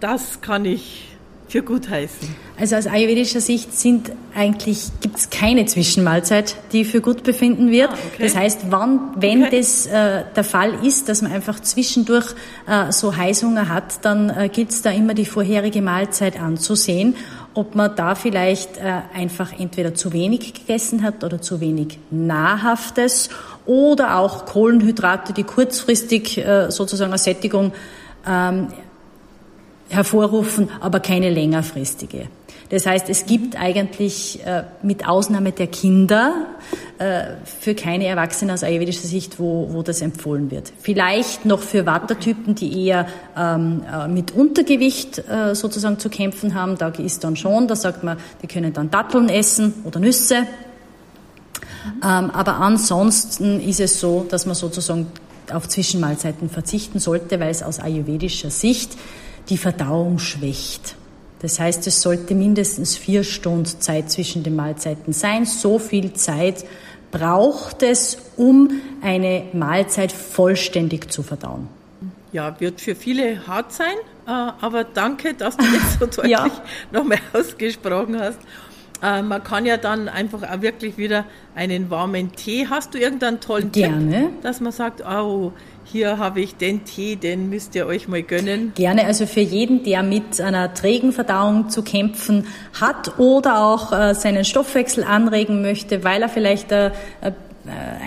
das 0.00 0.40
kann 0.40 0.64
ich 0.64 1.13
für 1.54 1.62
gut 1.62 1.88
heißen? 1.88 2.34
Also 2.58 2.74
aus 2.74 2.88
ayurvedischer 2.88 3.40
Sicht 3.40 3.78
sind 3.78 4.10
eigentlich 4.34 4.88
gibt 5.00 5.18
es 5.18 5.30
keine 5.30 5.66
Zwischenmahlzeit, 5.66 6.56
die 6.72 6.84
für 6.84 7.00
gut 7.00 7.22
befinden 7.22 7.70
wird. 7.70 7.90
Ah, 7.90 7.98
okay. 8.12 8.24
Das 8.24 8.34
heißt, 8.34 8.60
wann, 8.70 9.12
wenn 9.14 9.44
okay. 9.44 9.58
das 9.58 9.86
äh, 9.86 10.24
der 10.34 10.42
Fall 10.42 10.84
ist, 10.84 11.08
dass 11.08 11.22
man 11.22 11.30
einfach 11.30 11.60
zwischendurch 11.60 12.34
äh, 12.66 12.90
so 12.90 13.16
Heißhunger 13.16 13.68
hat, 13.68 14.04
dann 14.04 14.30
äh, 14.30 14.48
gilt 14.48 14.70
es 14.70 14.82
da 14.82 14.90
immer 14.90 15.14
die 15.14 15.26
vorherige 15.26 15.80
Mahlzeit 15.80 16.40
anzusehen, 16.40 17.14
ob 17.54 17.76
man 17.76 17.94
da 17.94 18.16
vielleicht 18.16 18.78
äh, 18.78 19.02
einfach 19.14 19.52
entweder 19.56 19.94
zu 19.94 20.12
wenig 20.12 20.54
gegessen 20.54 21.04
hat 21.04 21.22
oder 21.22 21.40
zu 21.40 21.60
wenig 21.60 22.00
Nahrhaftes 22.10 23.28
oder 23.64 24.18
auch 24.18 24.46
Kohlenhydrate, 24.46 25.32
die 25.32 25.44
kurzfristig 25.44 26.36
äh, 26.36 26.72
sozusagen 26.72 27.12
eine 27.12 27.18
Sättigung 27.18 27.72
ähm, 28.26 28.68
hervorrufen, 29.88 30.70
aber 30.80 31.00
keine 31.00 31.30
längerfristige. 31.30 32.28
Das 32.70 32.86
heißt, 32.86 33.08
es 33.08 33.26
gibt 33.26 33.56
eigentlich 33.56 34.44
äh, 34.44 34.64
mit 34.82 35.06
Ausnahme 35.06 35.52
der 35.52 35.66
Kinder 35.66 36.46
äh, 36.98 37.24
für 37.44 37.74
keine 37.74 38.06
Erwachsenen 38.06 38.52
aus 38.52 38.64
ayurvedischer 38.64 39.06
Sicht, 39.06 39.38
wo, 39.38 39.68
wo 39.70 39.82
das 39.82 40.00
empfohlen 40.00 40.50
wird. 40.50 40.72
Vielleicht 40.80 41.44
noch 41.44 41.60
für 41.60 41.86
Wattertypen, 41.86 42.54
die 42.54 42.86
eher 42.86 43.06
ähm, 43.36 43.82
äh, 43.92 44.08
mit 44.08 44.32
Untergewicht 44.32 45.22
sozusagen 45.52 45.98
zu 45.98 46.08
kämpfen 46.08 46.54
haben. 46.54 46.76
Da 46.76 46.88
ist 46.88 47.22
dann 47.22 47.36
schon, 47.36 47.68
da 47.68 47.76
sagt 47.76 48.02
man, 48.02 48.18
die 48.42 48.46
können 48.46 48.72
dann 48.72 48.90
Datteln 48.90 49.28
essen 49.28 49.74
oder 49.84 50.00
Nüsse. 50.00 50.46
Ähm, 52.02 52.30
aber 52.30 52.56
ansonsten 52.56 53.60
ist 53.60 53.80
es 53.80 54.00
so, 54.00 54.26
dass 54.28 54.46
man 54.46 54.54
sozusagen 54.54 55.06
auf 55.52 55.68
Zwischenmahlzeiten 55.68 56.48
verzichten 56.48 56.98
sollte, 56.98 57.38
weil 57.38 57.50
es 57.50 57.62
aus 57.62 57.78
ayurvedischer 57.78 58.50
Sicht 58.50 58.96
die 59.48 59.58
Verdauung 59.58 60.18
schwächt. 60.18 60.96
Das 61.40 61.60
heißt, 61.60 61.86
es 61.86 62.00
sollte 62.00 62.34
mindestens 62.34 62.96
vier 62.96 63.22
Stunden 63.22 63.66
Zeit 63.66 64.10
zwischen 64.10 64.42
den 64.42 64.56
Mahlzeiten 64.56 65.12
sein. 65.12 65.44
So 65.44 65.78
viel 65.78 66.14
Zeit 66.14 66.64
braucht 67.10 67.82
es, 67.82 68.16
um 68.36 68.70
eine 69.02 69.44
Mahlzeit 69.52 70.10
vollständig 70.10 71.12
zu 71.12 71.22
verdauen. 71.22 71.68
Ja, 72.32 72.58
wird 72.60 72.80
für 72.80 72.96
viele 72.96 73.46
hart 73.46 73.72
sein, 73.72 73.94
äh, 74.26 74.30
aber 74.30 74.84
danke, 74.84 75.34
dass 75.34 75.56
du 75.56 75.64
das 75.64 75.98
so 76.00 76.06
deutlich 76.22 76.30
ja. 76.32 76.50
nochmal 76.90 77.18
ausgesprochen 77.32 78.18
hast. 78.18 78.38
Äh, 79.02 79.22
man 79.22 79.44
kann 79.44 79.66
ja 79.66 79.76
dann 79.76 80.08
einfach 80.08 80.42
auch 80.42 80.62
wirklich 80.62 80.96
wieder 80.96 81.26
einen 81.54 81.90
warmen 81.90 82.32
Tee. 82.32 82.66
Hast 82.68 82.94
du 82.94 82.98
irgendeinen 82.98 83.40
tollen 83.40 83.70
Gerne. 83.70 84.22
Tipp, 84.22 84.42
dass 84.42 84.60
man 84.60 84.72
sagt, 84.72 85.02
oh, 85.06 85.52
hier 85.84 86.18
habe 86.18 86.40
ich 86.40 86.56
den 86.56 86.84
Tee, 86.84 87.16
den 87.16 87.50
müsst 87.50 87.74
ihr 87.74 87.86
euch 87.86 88.08
mal 88.08 88.22
gönnen. 88.22 88.72
Gerne, 88.74 89.06
also 89.06 89.26
für 89.26 89.40
jeden, 89.40 89.84
der 89.84 90.02
mit 90.02 90.40
einer 90.40 90.72
trägen 90.74 91.12
Verdauung 91.12 91.68
zu 91.68 91.82
kämpfen 91.82 92.46
hat 92.80 93.18
oder 93.18 93.64
auch 93.64 93.92
äh, 93.92 94.14
seinen 94.14 94.44
Stoffwechsel 94.44 95.04
anregen 95.04 95.62
möchte, 95.62 96.02
weil 96.02 96.22
er 96.22 96.28
vielleicht 96.28 96.72
äh, 96.72 96.88
äh 97.20 97.32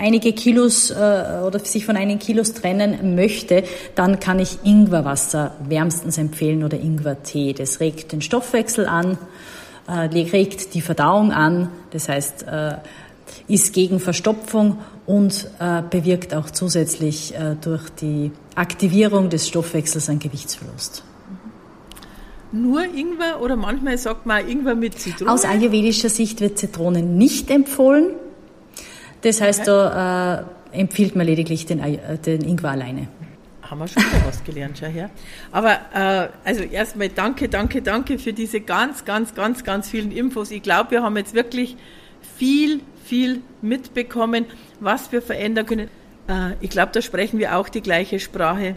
einige 0.00 0.34
Kilos 0.34 0.92
oder 0.92 1.58
sich 1.58 1.84
von 1.84 1.96
einigen 1.96 2.20
Kilos 2.20 2.54
trennen 2.54 3.16
möchte, 3.16 3.64
dann 3.96 4.20
kann 4.20 4.38
ich 4.38 4.58
Ingwerwasser 4.62 5.56
wärmstens 5.68 6.16
empfehlen 6.16 6.62
oder 6.62 6.78
Ingwertee. 6.78 7.54
Das 7.54 7.80
regt 7.80 8.12
den 8.12 8.22
Stoffwechsel 8.22 8.86
an, 8.86 9.18
regt 9.88 10.74
die 10.74 10.80
Verdauung 10.80 11.32
an, 11.32 11.72
das 11.90 12.08
heißt, 12.08 12.44
ist 13.48 13.72
gegen 13.72 13.98
Verstopfung 13.98 14.78
und 15.08 15.48
äh, 15.58 15.80
bewirkt 15.88 16.34
auch 16.34 16.50
zusätzlich 16.50 17.34
äh, 17.34 17.56
durch 17.62 17.88
die 17.88 18.30
Aktivierung 18.54 19.30
des 19.30 19.48
Stoffwechsels 19.48 20.10
einen 20.10 20.18
Gewichtsverlust. 20.18 21.02
nur 22.52 22.84
Ingwer 22.84 23.40
oder 23.40 23.56
manchmal 23.56 23.96
sagt 23.96 24.26
man 24.26 24.46
Ingwer 24.46 24.74
mit 24.74 24.98
Zitrone? 24.98 25.32
Aus 25.32 25.46
ayurvedischer 25.46 26.10
Sicht 26.10 26.42
wird 26.42 26.58
Zitrone 26.58 27.02
nicht 27.02 27.50
empfohlen. 27.50 28.16
Das 29.22 29.40
heißt, 29.40 29.62
okay. 29.62 29.66
da 29.68 30.46
äh, 30.72 30.78
empfiehlt 30.78 31.16
man 31.16 31.26
lediglich 31.26 31.64
den, 31.64 31.80
äh, 31.80 32.18
den 32.18 32.42
Ingwer 32.42 32.72
alleine 32.72 33.08
haben 33.62 33.80
wir 33.80 33.88
schon 33.88 34.02
wieder 34.02 34.26
was 34.26 34.42
gelernt, 34.44 34.78
schau 34.80 34.86
her. 34.86 35.10
Aber 35.52 35.72
äh, 35.92 36.28
also 36.42 36.62
erstmal 36.62 37.10
danke, 37.10 37.50
danke, 37.50 37.82
danke 37.82 38.18
für 38.18 38.32
diese 38.32 38.62
ganz, 38.62 39.04
ganz, 39.04 39.34
ganz, 39.34 39.62
ganz 39.62 39.90
vielen 39.90 40.10
Infos. 40.10 40.50
Ich 40.50 40.62
glaube, 40.62 40.92
wir 40.92 41.02
haben 41.02 41.18
jetzt 41.18 41.34
wirklich 41.34 41.76
viel, 42.38 42.80
viel 43.04 43.42
mitbekommen, 43.60 44.46
was 44.80 45.10
wir 45.12 45.20
verändern 45.20 45.66
können. 45.66 45.88
Äh, 46.28 46.52
ich 46.60 46.70
glaube, 46.70 46.92
da 46.92 47.02
sprechen 47.02 47.38
wir 47.38 47.56
auch 47.56 47.68
die 47.68 47.82
gleiche 47.82 48.20
Sprache. 48.20 48.76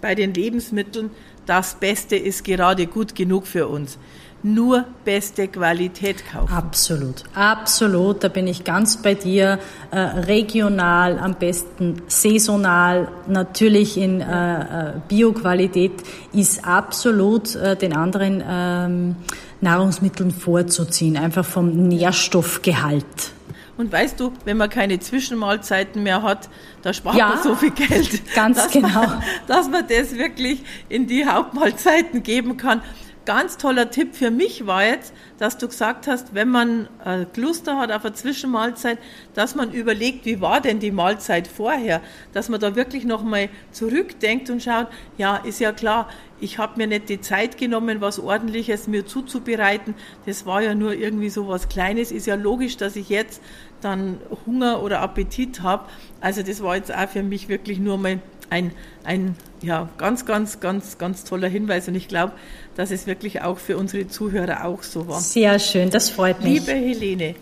Bei 0.00 0.14
den 0.14 0.34
Lebensmitteln, 0.34 1.10
das 1.46 1.74
Beste 1.74 2.16
ist 2.16 2.44
gerade 2.44 2.86
gut 2.86 3.14
genug 3.14 3.46
für 3.46 3.68
uns 3.68 3.98
nur 4.42 4.84
beste 5.04 5.46
Qualität 5.48 6.24
kaufen. 6.30 6.52
Absolut, 6.52 7.24
absolut. 7.34 8.24
Da 8.24 8.28
bin 8.28 8.46
ich 8.46 8.64
ganz 8.64 8.96
bei 8.96 9.14
dir. 9.14 9.58
Äh, 9.90 9.98
regional, 9.98 11.18
am 11.18 11.34
besten 11.34 12.02
saisonal, 12.08 13.08
natürlich 13.28 13.96
in 13.96 14.20
äh, 14.20 14.90
äh 14.90 14.92
Bioqualität 15.08 15.92
ist 16.32 16.64
absolut 16.64 17.54
äh, 17.54 17.76
den 17.76 17.94
anderen 17.94 18.42
ähm, 18.46 19.16
Nahrungsmitteln 19.60 20.30
vorzuziehen, 20.30 21.16
einfach 21.16 21.44
vom 21.44 21.88
Nährstoffgehalt. 21.88 23.32
Und 23.78 23.90
weißt 23.90 24.20
du, 24.20 24.32
wenn 24.44 24.58
man 24.58 24.68
keine 24.68 25.00
Zwischenmahlzeiten 25.00 26.02
mehr 26.02 26.22
hat, 26.22 26.48
da 26.82 26.92
spart 26.92 27.16
ja, 27.16 27.28
man 27.28 27.42
so 27.42 27.54
viel 27.54 27.70
Geld. 27.70 28.34
Ganz 28.34 28.56
dass 28.56 28.70
genau. 28.70 28.88
Man, 28.88 29.22
dass 29.46 29.68
man 29.68 29.84
das 29.88 30.16
wirklich 30.16 30.62
in 30.88 31.06
die 31.06 31.26
Hauptmahlzeiten 31.26 32.22
geben 32.22 32.56
kann 32.56 32.82
ganz 33.24 33.56
toller 33.56 33.90
Tipp 33.90 34.14
für 34.14 34.30
mich 34.30 34.66
war 34.66 34.84
jetzt, 34.84 35.12
dass 35.38 35.58
du 35.58 35.68
gesagt 35.68 36.06
hast, 36.06 36.34
wenn 36.34 36.48
man 36.48 36.88
äh, 37.04 37.24
Cluster 37.32 37.78
hat 37.78 37.92
auf 37.92 38.04
eine 38.04 38.14
Zwischenmahlzeit, 38.14 38.98
dass 39.34 39.54
man 39.54 39.72
überlegt, 39.72 40.24
wie 40.24 40.40
war 40.40 40.60
denn 40.60 40.80
die 40.80 40.90
Mahlzeit 40.90 41.46
vorher, 41.48 42.00
dass 42.32 42.48
man 42.48 42.60
da 42.60 42.76
wirklich 42.76 43.04
nochmal 43.04 43.48
zurückdenkt 43.70 44.50
und 44.50 44.62
schaut, 44.62 44.88
ja, 45.18 45.36
ist 45.36 45.60
ja 45.60 45.72
klar, 45.72 46.08
ich 46.40 46.58
habe 46.58 46.76
mir 46.76 46.88
nicht 46.88 47.08
die 47.08 47.20
Zeit 47.20 47.56
genommen, 47.56 48.00
was 48.00 48.18
ordentliches 48.18 48.88
mir 48.88 49.06
zuzubereiten. 49.06 49.94
Das 50.26 50.44
war 50.44 50.60
ja 50.60 50.74
nur 50.74 50.92
irgendwie 50.92 51.30
so 51.30 51.46
was 51.46 51.68
Kleines. 51.68 52.10
Ist 52.10 52.26
ja 52.26 52.34
logisch, 52.34 52.76
dass 52.76 52.96
ich 52.96 53.08
jetzt 53.08 53.40
dann 53.80 54.18
Hunger 54.44 54.82
oder 54.82 55.00
Appetit 55.00 55.62
habe. 55.62 55.84
Also 56.20 56.42
das 56.42 56.60
war 56.60 56.74
jetzt 56.74 56.92
auch 56.92 57.08
für 57.08 57.22
mich 57.22 57.48
wirklich 57.48 57.78
nur 57.78 57.96
mal 57.96 58.18
ein, 58.52 58.72
ein 59.02 59.34
ja, 59.62 59.88
ganz, 59.96 60.26
ganz, 60.26 60.60
ganz, 60.60 60.98
ganz 60.98 61.24
toller 61.24 61.48
Hinweis. 61.48 61.88
Und 61.88 61.94
ich 61.94 62.06
glaube, 62.06 62.32
dass 62.76 62.90
es 62.90 63.06
wirklich 63.06 63.42
auch 63.42 63.58
für 63.58 63.76
unsere 63.76 64.06
Zuhörer 64.08 64.64
auch 64.64 64.82
so 64.82 65.08
war. 65.08 65.20
Sehr 65.20 65.58
schön, 65.58 65.90
das 65.90 66.10
freut 66.10 66.42
mich. 66.42 66.60
Liebe 66.60 66.72
Helene, 66.72 67.34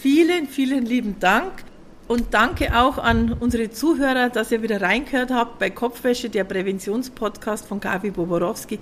vielen, 0.00 0.46
vielen 0.46 0.86
lieben 0.86 1.16
Dank. 1.20 1.64
Und 2.06 2.32
danke 2.32 2.74
auch 2.74 2.96
an 2.96 3.34
unsere 3.38 3.70
Zuhörer, 3.70 4.30
dass 4.30 4.50
ihr 4.50 4.62
wieder 4.62 4.80
reingehört 4.80 5.30
habt 5.30 5.58
bei 5.58 5.68
Kopfwäsche, 5.68 6.30
der 6.30 6.44
Präventionspodcast 6.44 7.66
von 7.66 7.80
Gavi 7.80 8.10
Boborowski. 8.10 8.78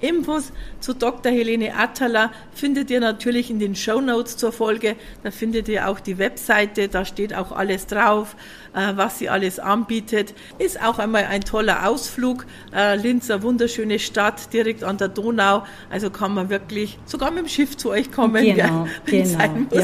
Infos 0.00 0.52
zu 0.80 0.94
Dr. 0.94 1.32
Helene 1.32 1.74
Attala 1.74 2.30
findet 2.52 2.90
ihr 2.90 3.00
natürlich 3.00 3.50
in 3.50 3.58
den 3.58 3.74
Show 3.74 4.00
Notes 4.00 4.36
zur 4.36 4.52
Folge. 4.52 4.96
Da 5.22 5.30
findet 5.30 5.68
ihr 5.68 5.88
auch 5.88 6.00
die 6.00 6.18
Webseite, 6.18 6.88
da 6.88 7.04
steht 7.04 7.34
auch 7.34 7.52
alles 7.52 7.86
drauf, 7.86 8.36
äh, 8.74 8.92
was 8.96 9.18
sie 9.18 9.28
alles 9.28 9.58
anbietet. 9.58 10.34
Ist 10.58 10.82
auch 10.82 10.98
einmal 10.98 11.24
ein 11.24 11.42
toller 11.42 11.88
Ausflug. 11.88 12.46
Äh, 12.74 12.96
Linz, 12.96 13.30
eine 13.30 13.42
wunderschöne 13.42 13.98
Stadt, 13.98 14.52
direkt 14.52 14.84
an 14.84 14.98
der 14.98 15.08
Donau. 15.08 15.64
Also 15.90 16.10
kann 16.10 16.34
man 16.34 16.50
wirklich 16.50 16.98
sogar 17.04 17.30
mit 17.30 17.40
dem 17.40 17.48
Schiff 17.48 17.76
zu 17.76 17.90
euch 17.90 18.10
kommen, 18.12 18.44
genau, 18.44 18.86
wenn 19.06 19.22
genau, 19.22 19.38
sein 19.38 19.68
muss. 19.70 19.80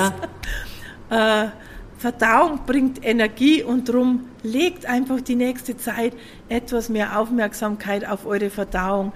Ja. 1.11 1.44
Äh, 1.44 1.48
Verdauung 2.05 2.61
bringt 2.66 3.03
Energie 3.03 3.62
und 3.62 3.88
darum 3.88 4.27
legt 4.42 4.85
einfach 4.85 5.22
die 5.22 5.37
nächste 5.37 5.77
Zeit 5.79 6.12
etwas 6.50 6.90
mehr 6.90 7.18
Aufmerksamkeit 7.18 8.07
auf 8.07 8.27
eure 8.27 8.50
Verdauung 8.50 9.14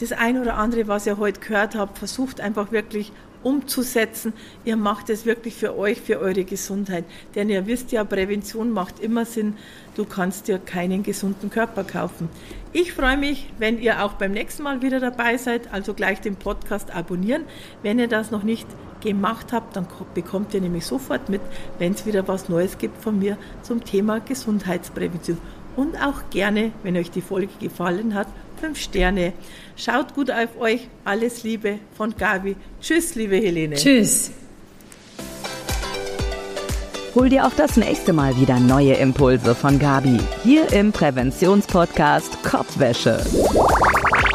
das 0.00 0.12
ein 0.12 0.40
oder 0.40 0.56
andere, 0.56 0.88
was 0.88 1.06
ihr 1.06 1.18
heute 1.18 1.40
gehört 1.40 1.74
habt, 1.74 1.98
versucht 1.98 2.40
einfach 2.40 2.72
wirklich 2.72 3.12
umzusetzen. 3.42 4.32
Ihr 4.64 4.76
macht 4.76 5.08
es 5.08 5.24
wirklich 5.24 5.54
für 5.54 5.78
euch, 5.78 6.00
für 6.00 6.18
eure 6.18 6.44
Gesundheit. 6.44 7.04
Denn 7.36 7.48
ihr 7.48 7.66
wisst 7.66 7.92
ja, 7.92 8.02
Prävention 8.02 8.72
macht 8.72 8.98
immer 8.98 9.24
Sinn. 9.24 9.54
Du 9.94 10.04
kannst 10.04 10.48
dir 10.48 10.58
keinen 10.58 11.04
gesunden 11.04 11.48
Körper 11.48 11.84
kaufen. 11.84 12.28
Ich 12.72 12.92
freue 12.92 13.16
mich, 13.16 13.48
wenn 13.58 13.78
ihr 13.80 14.04
auch 14.04 14.14
beim 14.14 14.32
nächsten 14.32 14.64
Mal 14.64 14.82
wieder 14.82 14.98
dabei 14.98 15.36
seid, 15.36 15.72
also 15.72 15.94
gleich 15.94 16.20
den 16.20 16.36
Podcast 16.36 16.94
abonnieren. 16.94 17.44
Wenn 17.82 18.00
ihr 18.00 18.08
das 18.08 18.32
noch 18.32 18.42
nicht 18.42 18.66
gemacht 19.00 19.52
habt, 19.52 19.76
dann 19.76 19.86
bekommt 20.14 20.52
ihr 20.52 20.60
nämlich 20.60 20.84
sofort 20.84 21.28
mit, 21.28 21.40
wenn 21.78 21.92
es 21.92 22.04
wieder 22.04 22.26
was 22.26 22.48
Neues 22.48 22.78
gibt 22.78 23.00
von 23.00 23.18
mir 23.18 23.38
zum 23.62 23.84
Thema 23.84 24.18
Gesundheitsprävention. 24.18 25.38
Und 25.76 25.96
auch 26.02 26.30
gerne, 26.30 26.72
wenn 26.82 26.96
euch 26.96 27.10
die 27.10 27.20
Folge 27.20 27.52
gefallen 27.60 28.14
hat, 28.14 28.28
fünf 28.56 28.80
Sterne. 28.80 29.32
Schaut 29.76 30.14
gut 30.14 30.30
auf 30.30 30.58
euch. 30.58 30.88
Alles 31.04 31.42
Liebe 31.42 31.78
von 31.96 32.14
Gabi. 32.16 32.56
Tschüss, 32.80 33.14
liebe 33.14 33.36
Helene. 33.36 33.76
Tschüss. 33.76 34.30
Hol 37.14 37.30
dir 37.30 37.46
auch 37.46 37.54
das 37.56 37.78
nächste 37.78 38.12
Mal 38.12 38.38
wieder 38.38 38.60
neue 38.60 38.92
Impulse 38.92 39.54
von 39.54 39.78
Gabi. 39.78 40.18
Hier 40.42 40.70
im 40.72 40.92
Präventionspodcast 40.92 42.42
Kopfwäsche. 42.44 43.24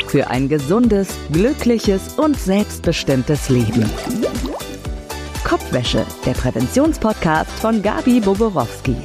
Für 0.08 0.28
ein 0.30 0.50
gesundes, 0.50 1.10
glückliches 1.32 2.18
und 2.18 2.38
selbstbestimmtes 2.38 3.50
Leben. 3.50 3.88
Kopfwäsche, 5.44 6.06
der 6.26 6.34
Präventionspodcast 6.34 7.52
von 7.52 7.84
Gabi 7.84 8.20
Boborowski. 8.20 8.96